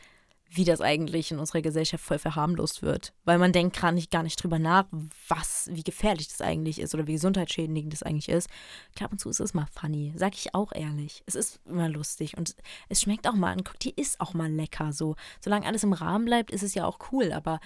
wie 0.55 0.65
das 0.65 0.81
eigentlich 0.81 1.31
in 1.31 1.39
unserer 1.39 1.61
Gesellschaft 1.61 2.03
voll 2.03 2.19
verharmlost 2.19 2.83
wird. 2.83 3.13
Weil 3.25 3.39
man 3.39 3.51
denkt 3.51 3.79
gar 3.79 3.91
nicht, 3.91 4.11
gar 4.11 4.21
nicht 4.21 4.41
drüber 4.41 4.59
nach, 4.59 4.85
was, 5.27 5.67
wie 5.71 5.83
gefährlich 5.83 6.27
das 6.27 6.41
eigentlich 6.41 6.79
ist 6.79 6.93
oder 6.93 7.07
wie 7.07 7.13
gesundheitsschädigend 7.13 7.91
das 7.91 8.03
eigentlich 8.03 8.29
ist. 8.29 8.49
Klar, 8.95 9.11
und 9.11 9.19
zu 9.19 9.29
ist 9.29 9.39
es 9.39 9.53
mal 9.53 9.65
funny, 9.73 10.13
sag 10.15 10.35
ich 10.35 10.53
auch 10.53 10.71
ehrlich. 10.71 11.23
Es 11.25 11.35
ist 11.35 11.59
immer 11.65 11.89
lustig 11.89 12.37
und 12.37 12.55
es 12.87 13.01
schmeckt 13.01 13.27
auch 13.27 13.33
mal, 13.33 13.51
ein 13.51 13.63
Cocktail 13.63 13.93
ist 13.95 14.21
auch 14.21 14.33
mal 14.33 14.51
lecker 14.51 14.93
so. 14.93 15.15
Solange 15.41 15.65
alles 15.65 15.83
im 15.83 15.93
Rahmen 15.93 16.25
bleibt, 16.25 16.51
ist 16.51 16.63
es 16.63 16.75
ja 16.75 16.85
auch 16.85 16.99
cool, 17.11 17.33
aber 17.33 17.59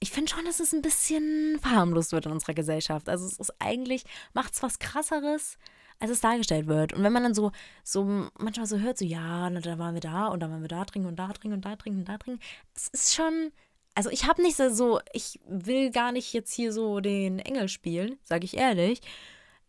ich 0.00 0.10
finde 0.10 0.30
schon, 0.30 0.44
dass 0.44 0.60
es 0.60 0.74
ein 0.74 0.82
bisschen 0.82 1.58
verharmlost 1.60 2.12
wird 2.12 2.26
in 2.26 2.32
unserer 2.32 2.54
Gesellschaft. 2.54 3.08
Also 3.08 3.24
es 3.24 3.38
ist 3.38 3.54
eigentlich, 3.60 4.04
macht 4.34 4.52
es 4.52 4.62
was 4.62 4.78
krasseres, 4.78 5.58
als 5.98 6.10
es 6.10 6.20
dargestellt 6.20 6.66
wird. 6.66 6.92
Und 6.92 7.02
wenn 7.02 7.12
man 7.12 7.22
dann 7.22 7.34
so, 7.34 7.52
so 7.84 8.28
manchmal 8.38 8.66
so 8.66 8.78
hört, 8.78 8.98
so, 8.98 9.04
ja, 9.04 9.48
na, 9.50 9.60
da 9.60 9.78
waren 9.78 9.94
wir 9.94 10.00
da 10.00 10.28
und 10.28 10.40
dann 10.40 10.50
waren 10.50 10.62
wir 10.62 10.68
da 10.68 10.84
trinken 10.84 11.08
und 11.08 11.16
da 11.16 11.32
trinken 11.32 11.54
und 11.54 11.64
da 11.64 11.76
trinken 11.76 12.00
und 12.00 12.08
da 12.08 12.18
trinken, 12.18 12.40
es 12.74 12.88
ist 12.88 13.14
schon, 13.14 13.52
also 13.94 14.10
ich 14.10 14.26
habe 14.26 14.42
nicht 14.42 14.56
so, 14.56 15.00
ich 15.12 15.40
will 15.48 15.90
gar 15.90 16.12
nicht 16.12 16.32
jetzt 16.32 16.52
hier 16.52 16.72
so 16.72 17.00
den 17.00 17.38
Engel 17.38 17.68
spielen, 17.68 18.18
sage 18.22 18.44
ich 18.44 18.56
ehrlich. 18.56 19.00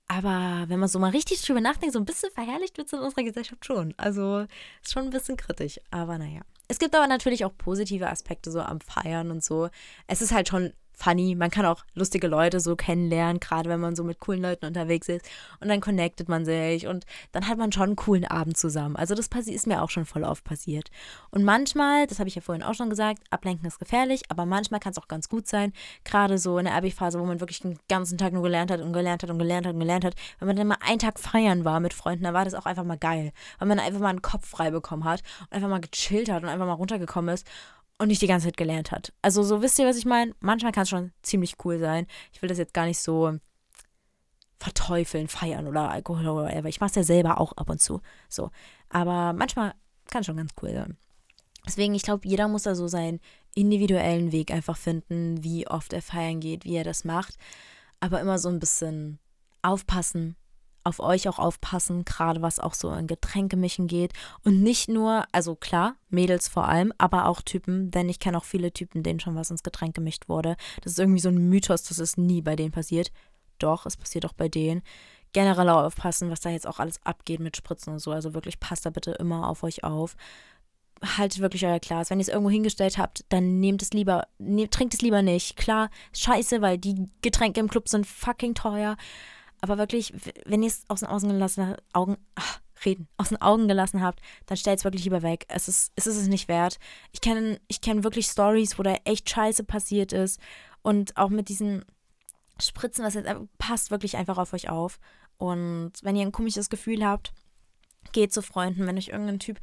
Aber 0.10 0.66
wenn 0.70 0.80
man 0.80 0.88
so 0.88 1.00
mal 1.00 1.12
richtig 1.12 1.42
drüber 1.42 1.60
nachdenkt, 1.60 1.94
so 1.94 2.00
ein 2.00 2.06
bisschen 2.06 2.32
verherrlicht 2.32 2.78
wird 2.78 2.88
es 2.88 2.94
in 2.94 3.00
unserer 3.00 3.24
Gesellschaft 3.24 3.66
schon. 3.66 3.94
Also 3.98 4.46
ist 4.82 4.94
schon 4.94 5.04
ein 5.04 5.10
bisschen 5.10 5.36
kritisch. 5.36 5.80
Aber 5.92 6.18
naja. 6.18 6.42
Es 6.70 6.80
gibt 6.80 6.96
aber 6.96 7.08
natürlich 7.08 7.44
auch 7.46 7.58
positive 7.58 8.10
Aspekte 8.10 8.52
so 8.52 8.62
am 8.62 8.80
Feiern 8.80 9.32
und 9.32 9.44
so. 9.44 9.70
Es 10.08 10.22
ist 10.22 10.32
halt 10.32 10.48
schon 10.48 10.74
funny. 10.98 11.36
Man 11.36 11.52
kann 11.52 11.66
auch 11.66 11.86
lustige 11.94 12.28
Leute 12.28 12.60
so 12.60 12.76
kennenlernen, 12.76 13.40
gerade 13.40 13.70
wenn 13.70 13.80
man 13.80 13.96
so 13.96 14.04
mit 14.04 14.20
coolen 14.20 14.42
Leuten 14.42 14.66
unterwegs 14.66 15.08
ist. 15.08 15.26
Und 15.60 15.70
dann 15.70 15.80
connectet 15.80 16.28
man 16.28 16.44
sich 16.44 16.88
und 16.88 17.06
dann 17.32 17.48
hat 17.48 17.58
man 17.58 17.72
schon 17.72 17.84
einen 17.84 17.96
coolen 17.96 18.26
Abend 18.26 18.58
zusammen. 18.58 18.96
Also 18.96 19.14
das 19.14 19.28
ist 19.48 19.68
mir 19.68 19.84
auch 19.84 19.92
schon 19.92 20.06
voll 20.06 20.24
oft 20.24 20.44
passiert. 20.44 20.90
Und 21.30 21.44
manchmal, 21.44 22.08
das 22.08 22.20
habe 22.20 22.28
ich 22.28 22.36
ja 22.36 22.42
vorhin 22.42 22.64
auch 22.64 22.74
schon 22.74 22.90
gesagt, 22.90 23.22
ablenken 23.30 23.68
ist 23.68 23.80
gefährlich, 23.80 24.24
aber 24.30 24.46
manchmal 24.46 24.80
kann 24.80 24.92
es 24.92 24.98
auch 24.98 25.08
ganz 25.08 25.30
gut 25.30 25.48
sein. 25.48 25.72
Gerade 26.04 26.40
so 26.40 26.58
in 26.58 26.66
der 26.66 26.74
Abi-Phase, 26.74 27.20
wo 27.20 27.26
man 27.26 27.40
wirklich 27.40 27.62
den 27.62 27.78
ganzen 27.88 28.18
Tag 28.18 28.34
nur 28.34 28.44
gelernt 28.44 28.72
hat 28.72 28.82
und 28.82 28.92
gelernt 28.92 29.22
hat 29.22 29.30
und 29.30 29.38
gelernt 29.38 29.68
hat 29.68 29.74
und 29.74 29.80
gelernt 29.80 30.04
hat. 30.04 30.16
Wenn 30.40 30.48
man 30.48 30.56
dann 30.56 30.68
mal 30.68 30.78
einen 30.82 31.00
Tag 31.00 31.20
feiern 31.20 31.64
war 31.64 31.80
mit 31.80 31.94
Freunden, 31.94 32.24
dann 32.24 32.34
war 32.34 32.46
das 32.46 32.56
auch 32.56 32.66
einfach 32.66 32.84
mal 32.84 32.98
geil. 32.98 33.32
Weil 33.60 33.68
man 33.68 33.80
einfach 33.80 34.00
mal 34.00 34.10
einen 34.10 34.24
Kopf 34.24 34.48
frei 34.48 34.72
bekommen 34.72 35.04
hat 35.04 35.22
und 35.42 35.54
einfach 35.54 35.70
mal 35.70 35.80
gechillt 35.80 36.32
hat 36.32 36.42
und 36.42 36.50
einfach 36.50 36.66
mal 36.66 36.74
runtergekommen 36.74 37.34
ist 37.36 37.46
und 37.98 38.08
nicht 38.10 38.22
die 38.22 38.28
ganze 38.28 38.48
Zeit 38.48 38.58
gelernt 38.58 38.92
hat. 38.92 39.14
Also 39.22 39.44
so 39.44 39.62
wisst 39.62 39.80
ihr, 39.80 39.88
was 39.88 39.98
ich 39.98 40.06
meine? 40.06 40.36
Manchmal 40.40 40.72
kann 40.72 40.84
es 40.84 40.90
schon 40.90 41.12
ziemlich 41.22 41.56
cool 41.66 41.80
sein. 41.80 42.08
Ich 42.32 42.42
will 42.42 42.50
das 42.50 42.58
jetzt 42.58 42.74
gar 42.74 42.86
nicht 42.86 43.00
so 43.00 43.38
verteufeln, 44.60 45.28
feiern 45.28 45.68
oder 45.68 45.90
Alkohol 45.90 46.28
oder 46.28 46.46
whatever. 46.46 46.68
Ich 46.68 46.80
mache 46.80 46.90
es 46.90 46.96
ja 46.96 47.04
selber 47.04 47.40
auch 47.40 47.54
ab 47.54 47.70
und 47.70 47.82
zu. 47.82 48.02
So. 48.30 48.52
Aber 48.90 49.34
manchmal 49.34 49.74
kann 50.10 50.22
es 50.22 50.26
schon 50.26 50.38
ganz 50.38 50.52
cool 50.62 50.74
sein. 50.74 50.98
Deswegen, 51.66 51.96
ich 51.96 52.04
glaube, 52.04 52.28
jeder 52.28 52.48
muss 52.48 52.64
da 52.64 52.76
so 52.76 52.88
seinen 52.88 53.20
individuellen 53.54 54.32
Weg 54.32 54.52
einfach 54.52 54.78
finden, 54.78 55.44
wie 55.44 55.68
oft 55.68 55.92
er 55.92 56.02
feiern 56.02 56.40
geht, 56.40 56.64
wie 56.64 56.76
er 56.76 56.84
das 56.84 57.04
macht. 57.04 57.36
Aber 58.00 58.22
immer 58.22 58.40
so 58.40 58.50
ein 58.50 58.60
bisschen 58.60 59.20
aufpassen, 59.62 60.36
auf 60.88 61.00
euch 61.00 61.28
auch 61.30 61.40
aufpassen, 61.40 62.06
gerade 62.06 62.42
was 62.42 62.60
auch 62.60 62.74
so 62.74 62.92
in 62.92 63.08
Getränkemischen 63.08 63.88
geht. 63.88 64.14
Und 64.44 64.62
nicht 64.62 64.90
nur, 64.90 65.26
also 65.32 65.56
klar, 65.56 65.96
Mädels 66.10 66.48
vor 66.48 66.68
allem, 66.68 66.94
aber 66.98 67.28
auch 67.28 67.42
Typen, 67.42 67.92
denn 67.92 68.10
ich 68.10 68.20
kenne 68.20 68.38
auch 68.38 68.46
viele 68.46 68.72
Typen, 68.72 69.04
denen 69.04 69.20
schon 69.20 69.36
was 69.36 69.52
ins 69.52 69.64
Getränk 69.64 69.96
gemischt 69.96 70.30
wurde. 70.30 70.56
Das 70.82 70.94
ist 70.94 71.00
irgendwie 71.00 71.22
so 71.22 71.30
ein 71.30 71.50
Mythos, 71.50 71.84
dass 71.84 72.00
es 72.00 72.18
nie 72.18 72.42
bei 72.42 72.56
denen 72.56 72.72
passiert. 72.72 73.12
Doch, 73.60 73.86
es 73.86 73.98
passiert 73.98 74.26
auch 74.26 74.34
bei 74.34 74.50
denen. 74.50 74.82
Generell 75.34 75.70
aufpassen, 75.70 76.32
was 76.32 76.40
da 76.40 76.50
jetzt 76.50 76.68
auch 76.68 76.80
alles 76.80 77.04
abgeht 77.06 77.40
mit 77.40 77.58
Spritzen 77.58 77.94
und 77.94 78.00
so. 78.00 78.12
Also 78.12 78.34
wirklich 78.34 78.60
passt 78.60 78.86
da 78.86 78.90
bitte 78.90 79.12
immer 79.12 79.50
auf 79.50 79.64
euch 79.64 79.84
auf. 79.84 80.16
Haltet 81.18 81.42
wirklich 81.42 81.66
euer 81.66 81.80
Glas. 81.80 82.10
Wenn 82.10 82.20
ihr 82.20 82.24
es 82.24 82.30
irgendwo 82.30 82.50
hingestellt 82.50 82.98
habt, 82.98 83.26
dann 83.30 83.60
nehmt 83.60 83.82
es 83.82 83.92
lieber, 83.92 84.28
nehmt, 84.40 84.74
trinkt 84.74 84.94
es 84.96 85.02
lieber 85.02 85.22
nicht. 85.22 85.56
Klar, 85.58 85.90
scheiße, 86.14 86.62
weil 86.62 86.78
die 86.78 87.10
Getränke 87.22 87.60
im 87.60 87.70
Club 87.70 87.88
sind 87.88 88.08
fucking 88.08 88.56
teuer. 88.56 88.98
Aber 89.62 89.78
wirklich, 89.78 90.14
wenn 90.46 90.64
ihr 90.64 90.70
es 90.70 90.84
aus 90.88 91.00
den 91.02 91.10
Augen 91.10 91.30
gelassen 91.30 91.68
habt, 91.68 91.84
Augen, 91.94 92.18
ach, 92.36 92.60
reden, 92.86 93.08
aus 93.18 93.30
den 93.30 93.42
Augen 93.42 93.68
gelassen 93.68 94.02
habt, 94.02 94.22
dann 94.46 94.58
stellt 94.58 94.80
es 94.80 94.86
wirklich 94.86 95.04
lieber 95.04 95.22
weg. 95.22 95.46
Es 95.48 95.68
ist, 95.68 95.92
es 95.96 96.08
ist 96.08 96.18
es 96.18 96.28
nicht 96.28 96.48
wert. 96.48 96.80
Ich 97.12 97.22
kenne 97.22 97.60
ich 97.68 97.82
kenn 97.82 98.04
wirklich 98.04 98.28
Stories, 98.28 98.78
wo 98.78 98.84
da 98.84 98.96
echt 99.04 99.30
Scheiße 99.30 99.64
passiert 99.64 100.14
ist. 100.14 100.40
Und 100.82 101.18
auch 101.18 101.30
mit 101.30 101.50
diesen 101.50 101.84
Spritzen, 102.60 103.04
das 103.04 103.16
jetzt 103.16 103.30
passt 103.58 103.92
wirklich 103.92 104.18
einfach 104.18 104.38
auf 104.38 104.54
euch 104.54 104.70
auf. 104.70 105.00
Und 105.38 105.94
wenn 106.02 106.16
ihr 106.16 106.26
ein 106.26 106.32
komisches 106.32 106.70
Gefühl 106.70 107.06
habt, 107.06 107.34
geht 108.12 108.34
zu 108.34 108.42
Freunden, 108.42 108.88
wenn 108.88 108.98
euch 108.98 109.10
irgendein 109.10 109.40
Typ 109.40 109.60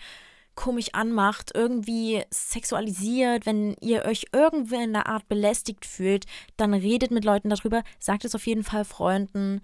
komisch 0.55 0.88
anmacht, 0.93 1.51
irgendwie 1.55 2.23
sexualisiert, 2.31 3.47
wenn 3.47 3.77
ihr 3.81 4.05
euch 4.05 4.27
irgendwie 4.33 4.83
in 4.83 4.93
der 4.93 5.07
Art 5.07 5.29
belästigt 5.29 5.85
fühlt, 5.87 6.27
dann 6.57 6.75
redet 6.75 7.11
mit 7.11 7.25
Leuten 7.25 7.51
darüber, 7.51 7.83
sagt 7.99 8.25
es 8.25 8.35
auf 8.35 8.47
jeden 8.47 8.64
Fall 8.64 8.85
Freunden, 8.85 9.61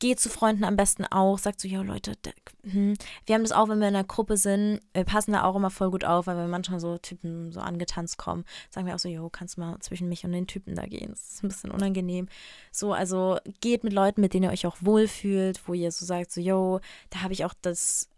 geht 0.00 0.18
zu 0.18 0.30
Freunden 0.30 0.64
am 0.64 0.76
besten 0.76 1.04
auch, 1.04 1.38
sagt 1.38 1.60
so, 1.60 1.68
ja 1.68 1.82
Leute, 1.82 2.14
der, 2.24 2.32
hm. 2.64 2.94
wir 3.26 3.34
haben 3.34 3.42
das 3.42 3.52
auch, 3.52 3.68
wenn 3.68 3.80
wir 3.80 3.88
in 3.88 3.94
einer 3.94 4.04
Gruppe 4.04 4.36
sind, 4.36 4.80
wir 4.94 5.04
passen 5.04 5.32
da 5.32 5.44
auch 5.44 5.54
immer 5.54 5.70
voll 5.70 5.90
gut 5.90 6.04
auf, 6.04 6.26
weil 6.26 6.36
wir 6.36 6.48
manchmal 6.48 6.80
so 6.80 6.96
Typen 6.96 7.52
so 7.52 7.60
angetanzt 7.60 8.16
kommen, 8.16 8.44
sagen 8.70 8.86
wir 8.86 8.94
auch 8.94 8.98
so, 8.98 9.08
jo, 9.08 9.28
kannst 9.28 9.56
du 9.56 9.60
mal 9.60 9.78
zwischen 9.80 10.08
mich 10.08 10.24
und 10.24 10.32
den 10.32 10.46
Typen 10.46 10.74
da 10.74 10.86
gehen, 10.86 11.10
das 11.10 11.34
ist 11.34 11.44
ein 11.44 11.48
bisschen 11.48 11.70
unangenehm. 11.70 12.28
So, 12.72 12.94
also 12.94 13.38
geht 13.60 13.84
mit 13.84 13.92
Leuten, 13.92 14.22
mit 14.22 14.32
denen 14.32 14.44
ihr 14.44 14.50
euch 14.50 14.66
auch 14.66 14.78
wohlfühlt, 14.80 15.68
wo 15.68 15.74
ihr 15.74 15.92
so 15.92 16.06
sagt, 16.06 16.32
so, 16.32 16.40
jo, 16.40 16.80
da 17.10 17.20
habe 17.20 17.34
ich 17.34 17.44
auch 17.44 17.54
das 17.60 18.08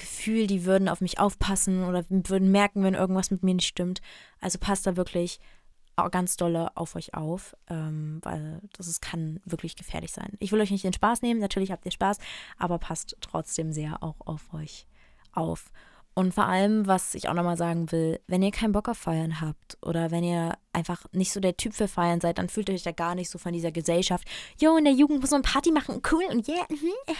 Gefühl, 0.00 0.46
die 0.46 0.64
würden 0.64 0.88
auf 0.88 1.00
mich 1.00 1.18
aufpassen 1.18 1.84
oder 1.84 2.04
würden 2.08 2.50
merken, 2.50 2.82
wenn 2.82 2.94
irgendwas 2.94 3.30
mit 3.30 3.42
mir 3.42 3.54
nicht 3.54 3.68
stimmt. 3.68 4.00
Also 4.40 4.58
passt 4.58 4.86
da 4.86 4.96
wirklich 4.96 5.38
ganz 6.10 6.38
dolle 6.38 6.74
auf 6.78 6.96
euch 6.96 7.12
auf, 7.12 7.54
ähm, 7.68 8.20
weil 8.22 8.62
das 8.72 8.88
ist, 8.88 9.02
kann 9.02 9.40
wirklich 9.44 9.76
gefährlich 9.76 10.12
sein. 10.12 10.32
Ich 10.38 10.50
will 10.50 10.60
euch 10.60 10.70
nicht 10.70 10.84
den 10.84 10.94
Spaß 10.94 11.20
nehmen, 11.20 11.40
natürlich 11.40 11.70
habt 11.72 11.84
ihr 11.84 11.92
Spaß, 11.92 12.16
aber 12.56 12.78
passt 12.78 13.18
trotzdem 13.20 13.72
sehr 13.72 14.02
auch 14.02 14.16
auf 14.20 14.54
euch 14.54 14.86
auf. 15.32 15.70
Und 16.20 16.34
vor 16.34 16.44
allem, 16.44 16.86
was 16.86 17.14
ich 17.14 17.30
auch 17.30 17.32
nochmal 17.32 17.56
sagen 17.56 17.90
will, 17.92 18.20
wenn 18.26 18.42
ihr 18.42 18.50
keinen 18.50 18.72
Bock 18.72 18.90
auf 18.90 18.98
Feiern 18.98 19.40
habt 19.40 19.78
oder 19.80 20.10
wenn 20.10 20.22
ihr 20.22 20.52
einfach 20.70 21.06
nicht 21.12 21.32
so 21.32 21.40
der 21.40 21.56
Typ 21.56 21.72
für 21.72 21.88
Feiern 21.88 22.20
seid, 22.20 22.36
dann 22.36 22.50
fühlt 22.50 22.68
ihr 22.68 22.74
euch 22.74 22.82
da 22.82 22.92
gar 22.92 23.14
nicht 23.14 23.30
so 23.30 23.38
von 23.38 23.54
dieser 23.54 23.72
Gesellschaft, 23.72 24.28
jo, 24.60 24.76
in 24.76 24.84
der 24.84 24.92
Jugend 24.92 25.22
muss 25.22 25.30
man 25.30 25.40
Party 25.40 25.72
machen, 25.72 26.02
cool 26.12 26.24
und 26.28 26.46
yeah, 26.46 26.66
mm, 26.68 27.10
äh, 27.10 27.14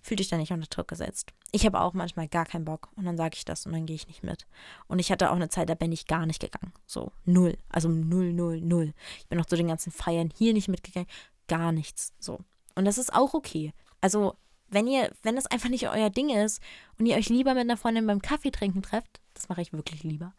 fühlt 0.00 0.18
euch 0.18 0.30
da 0.30 0.38
nicht 0.38 0.50
unter 0.50 0.66
Druck 0.66 0.88
gesetzt. 0.88 1.28
Ich 1.50 1.66
habe 1.66 1.78
auch 1.78 1.92
manchmal 1.92 2.26
gar 2.26 2.46
keinen 2.46 2.64
Bock 2.64 2.88
und 2.96 3.04
dann 3.04 3.18
sage 3.18 3.36
ich 3.36 3.44
das 3.44 3.66
und 3.66 3.72
dann 3.72 3.84
gehe 3.84 3.96
ich 3.96 4.08
nicht 4.08 4.22
mit. 4.22 4.46
Und 4.88 4.98
ich 4.98 5.12
hatte 5.12 5.30
auch 5.30 5.36
eine 5.36 5.50
Zeit, 5.50 5.68
da 5.68 5.74
bin 5.74 5.92
ich 5.92 6.06
gar 6.06 6.24
nicht 6.24 6.40
gegangen. 6.40 6.72
So, 6.86 7.12
null. 7.26 7.58
Also 7.68 7.90
null, 7.90 8.32
null, 8.32 8.62
null. 8.62 8.94
Ich 9.18 9.26
bin 9.26 9.38
auch 9.42 9.46
zu 9.46 9.56
den 9.56 9.68
ganzen 9.68 9.92
Feiern 9.92 10.32
hier 10.34 10.54
nicht 10.54 10.68
mitgegangen. 10.68 11.08
Gar 11.48 11.72
nichts. 11.72 12.14
So. 12.18 12.38
Und 12.76 12.86
das 12.86 12.96
ist 12.96 13.12
auch 13.12 13.34
okay. 13.34 13.74
Also 14.00 14.36
wenn 14.72 14.86
ihr, 14.86 15.10
wenn 15.22 15.36
es 15.36 15.46
einfach 15.46 15.68
nicht 15.68 15.88
euer 15.88 16.10
Ding 16.10 16.30
ist 16.30 16.60
und 16.98 17.06
ihr 17.06 17.16
euch 17.16 17.28
lieber 17.28 17.54
mit 17.54 17.62
einer 17.62 17.76
Freundin 17.76 18.06
beim 18.06 18.22
Kaffee 18.22 18.50
trinken 18.50 18.82
trefft, 18.82 19.20
das 19.34 19.48
mache 19.48 19.62
ich 19.62 19.72
wirklich 19.72 20.02
lieber, 20.02 20.34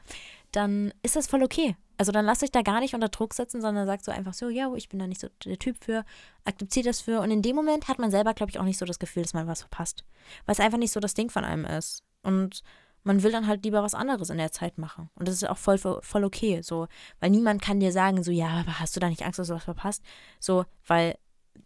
dann 0.51 0.93
ist 1.03 1.15
das 1.15 1.27
voll 1.27 1.43
okay. 1.43 1.75
Also 1.97 2.11
dann 2.11 2.25
lasst 2.25 2.43
euch 2.43 2.51
da 2.51 2.63
gar 2.63 2.79
nicht 2.79 2.95
unter 2.95 3.09
Druck 3.09 3.33
setzen, 3.33 3.61
sondern 3.61 3.85
sagt 3.85 4.03
so 4.03 4.11
einfach 4.11 4.33
so, 4.33 4.49
ja, 4.49 4.73
ich 4.75 4.89
bin 4.89 4.99
da 4.99 5.07
nicht 5.07 5.21
so 5.21 5.27
der 5.45 5.59
Typ 5.59 5.77
für, 5.83 6.03
akzeptiert 6.43 6.87
das 6.87 7.01
für. 7.01 7.21
Und 7.21 7.31
in 7.31 7.41
dem 7.41 7.55
Moment 7.55 7.87
hat 7.87 7.99
man 7.99 8.11
selber, 8.11 8.33
glaube 8.33 8.49
ich, 8.49 8.59
auch 8.59 8.63
nicht 8.63 8.79
so 8.79 8.85
das 8.85 8.99
Gefühl, 8.99 9.23
dass 9.23 9.33
man 9.33 9.47
was 9.47 9.61
verpasst. 9.61 10.03
Weil 10.45 10.53
es 10.53 10.59
einfach 10.59 10.79
nicht 10.79 10.91
so 10.91 10.99
das 10.99 11.13
Ding 11.13 11.29
von 11.29 11.45
einem 11.45 11.65
ist. 11.65 12.03
Und 12.23 12.63
man 13.03 13.21
will 13.21 13.31
dann 13.31 13.47
halt 13.47 13.63
lieber 13.63 13.83
was 13.83 13.93
anderes 13.93 14.29
in 14.29 14.37
der 14.37 14.51
Zeit 14.51 14.77
machen. 14.77 15.09
Und 15.15 15.27
das 15.27 15.35
ist 15.35 15.47
auch 15.47 15.57
voll, 15.57 15.77
voll 15.77 16.23
okay. 16.23 16.61
So, 16.63 16.87
weil 17.19 17.29
niemand 17.29 17.61
kann 17.61 17.79
dir 17.79 17.91
sagen, 17.91 18.23
so, 18.23 18.31
ja, 18.31 18.49
aber 18.49 18.79
hast 18.79 18.95
du 18.95 18.99
da 18.99 19.09
nicht 19.09 19.23
Angst, 19.23 19.39
dass 19.39 19.49
du 19.49 19.55
was 19.55 19.63
verpasst? 19.63 20.03
So, 20.39 20.65
weil 20.87 21.17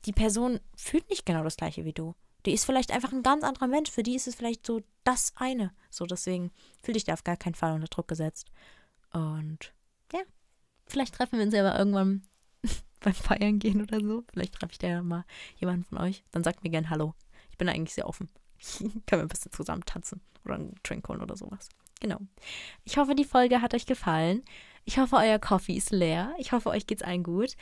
die 0.05 0.13
Person 0.13 0.59
fühlt 0.75 1.09
nicht 1.09 1.25
genau 1.25 1.43
das 1.43 1.57
gleiche 1.57 1.85
wie 1.85 1.93
du. 1.93 2.15
Die 2.47 2.53
ist 2.53 2.63
vielleicht 2.63 2.91
einfach 2.91 3.11
ein 3.11 3.23
ganz 3.23 3.43
anderer 3.43 3.67
Mensch. 3.67 3.91
Für 3.91 4.03
die 4.03 4.15
ist 4.15 4.25
es 4.25 4.35
vielleicht 4.35 4.65
so 4.65 4.81
das 5.03 5.33
eine. 5.35 5.73
So, 5.89 6.05
deswegen 6.05 6.51
fühl 6.81 6.93
dich 6.93 7.03
da 7.03 7.11
auf 7.11 7.25
gar 7.25 7.35
keinen 7.35 7.55
Fall 7.55 7.73
unter 7.73 7.87
Druck 7.87 8.07
gesetzt. 8.07 8.49
Und 9.11 9.73
ja, 10.13 10.21
vielleicht 10.85 11.15
treffen 11.15 11.39
wir 11.39 11.45
uns 11.45 11.53
ja 11.53 11.63
mal 11.63 11.77
irgendwann 11.77 12.23
beim 13.01 13.13
Feiern 13.13 13.59
gehen 13.59 13.81
oder 13.81 13.99
so. 13.99 14.23
Vielleicht 14.31 14.53
treffe 14.53 14.71
ich 14.71 14.77
da 14.77 14.87
ja 14.87 15.03
mal 15.03 15.25
jemanden 15.57 15.83
von 15.83 15.97
euch. 15.97 16.23
Dann 16.31 16.45
sagt 16.45 16.63
mir 16.63 16.69
gern 16.69 16.89
Hallo. 16.89 17.15
Ich 17.51 17.57
bin 17.57 17.67
eigentlich 17.67 17.95
sehr 17.95 18.07
offen. 18.07 18.29
Können 18.79 19.03
wir 19.05 19.19
ein 19.19 19.27
bisschen 19.27 19.51
zusammen 19.51 19.83
tanzen 19.83 20.21
oder 20.45 20.55
einen 20.55 20.75
Drink 20.83 21.05
holen 21.09 21.21
oder 21.21 21.35
sowas. 21.35 21.67
Genau. 21.99 22.19
Ich 22.85 22.95
hoffe, 22.95 23.13
die 23.13 23.25
Folge 23.25 23.61
hat 23.61 23.73
euch 23.73 23.85
gefallen. 23.85 24.41
Ich 24.85 24.99
hoffe, 24.99 25.17
euer 25.17 25.37
Coffee 25.37 25.75
ist 25.75 25.91
leer. 25.91 26.33
Ich 26.37 26.53
hoffe, 26.53 26.69
euch 26.69 26.87
geht's 26.87 27.03
allen 27.03 27.23
gut. 27.23 27.57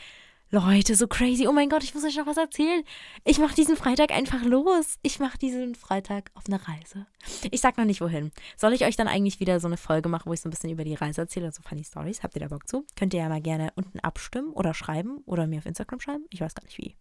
Leute, 0.52 0.96
so 0.96 1.08
crazy. 1.08 1.48
Oh 1.48 1.52
mein 1.52 1.70
Gott, 1.70 1.84
ich 1.84 1.96
muss 1.96 2.04
euch 2.04 2.18
noch 2.18 2.28
was 2.28 2.38
erzählen. 2.38 2.84
Ich 3.24 3.40
mache 3.40 3.56
diesen 3.56 3.76
Freitag 3.76 4.12
einfach 4.12 4.44
los. 4.44 5.00
Ich 5.02 5.20
mache 5.20 5.40
diesen 5.40 5.74
Freitag 5.74 6.30
auf 6.36 6.44
eine 6.48 6.60
Reise. 6.68 7.08
Ich 7.50 7.62
sag 7.62 7.78
noch 7.78 7.86
nicht 7.86 8.00
wohin. 8.00 8.32
Soll 8.56 8.74
ich 8.74 8.86
euch 8.86 8.96
dann 8.96 9.08
eigentlich 9.08 9.40
wieder 9.40 9.60
so 9.60 9.68
eine 9.68 9.78
Folge 9.78 10.08
machen, 10.08 10.30
wo 10.30 10.34
ich 10.34 10.42
so 10.42 10.48
ein 10.48 10.52
bisschen 10.52 10.70
über 10.70 10.84
die 10.84 10.94
Reise 10.94 11.22
erzähle, 11.22 11.52
so 11.52 11.64
funny 11.64 11.84
Stories? 11.84 12.22
Habt 12.22 12.36
ihr 12.36 12.42
da 12.42 12.48
Bock 12.48 12.70
zu? 12.70 12.86
Könnt 12.96 13.16
ihr 13.16 13.22
ja 13.22 13.30
mal 13.30 13.42
gerne 13.42 13.74
unten 13.76 14.00
abstimmen 14.02 14.52
oder 14.52 14.76
schreiben 14.76 15.18
oder 15.26 15.48
mir 15.48 15.58
auf 15.58 15.66
Instagram 15.66 16.00
schreiben. 16.00 16.26
Ich 16.30 16.42
weiß 16.42 16.54
gar 16.54 16.64
nicht 16.64 16.78
wie. 16.78 16.96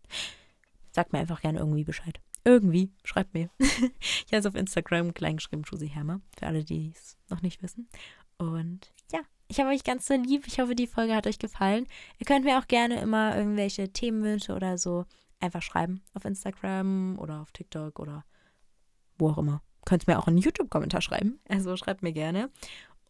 Sagt 0.92 1.12
mir 1.12 1.18
einfach 1.18 1.42
gerne 1.42 1.59
irgendwie 1.59 1.85
Bescheid. 1.85 2.20
Irgendwie, 2.44 2.92
schreibt 3.04 3.35
mir. 3.35 3.50
ich 3.59 4.33
heiße 4.33 4.48
auf 4.48 4.54
Instagram 4.54 5.12
kleingeschrieben 5.12 5.64
Josie 5.64 5.88
Hermer, 5.88 6.22
für 6.38 6.46
alle, 6.46 6.64
die 6.64 6.92
es 6.94 7.18
noch 7.28 7.42
nicht 7.42 7.62
wissen. 7.62 7.88
Und 8.38 8.92
ich 9.48 9.61
habe 9.61 9.70
euch 9.70 9.85
ganz 9.85 10.07
so 10.07 10.14
lieb. 10.14 10.46
Ich 10.46 10.61
hoffe, 10.61 10.74
die 10.74 10.87
Folge 10.87 11.14
hat 11.14 11.26
euch 11.26 11.38
gefallen. 11.38 11.87
Ihr 12.18 12.26
könnt 12.26 12.44
mir 12.44 12.59
auch 12.59 12.66
gerne 12.66 13.00
immer 13.00 13.37
irgendwelche 13.37 13.92
Themenwünsche 13.92 14.54
oder 14.54 14.78
so 14.78 15.04
einfach 15.40 15.62
schreiben 15.62 16.02
auf 16.14 16.24
Instagram 16.24 17.18
oder 17.18 17.40
auf 17.40 17.52
TikTok 17.52 17.98
oder 17.98 18.24
wo 19.18 19.30
auch 19.30 19.38
immer. 19.38 19.62
Könnt 19.85 20.07
mir 20.07 20.18
auch 20.18 20.26
einen 20.26 20.38
YouTube-Kommentar 20.38 21.02
schreiben. 21.02 21.38
Also 21.48 21.76
schreibt 21.76 22.02
mir 22.02 22.12
gerne. 22.12 22.50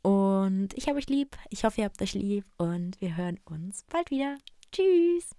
Und 0.03 0.75
ich 0.75 0.89
habe 0.89 0.99
euch 0.99 1.09
lieb. 1.09 1.37
Ich 1.49 1.65
hoffe, 1.65 1.81
ihr 1.81 1.85
habt 1.87 2.03
euch 2.03 2.15
lieb. 2.15 2.45
Und 2.59 3.01
wir 3.01 3.17
hören 3.17 3.41
uns 3.45 3.85
bald 3.85 4.11
wieder. 4.11 4.37
Tschüss. 4.73 5.31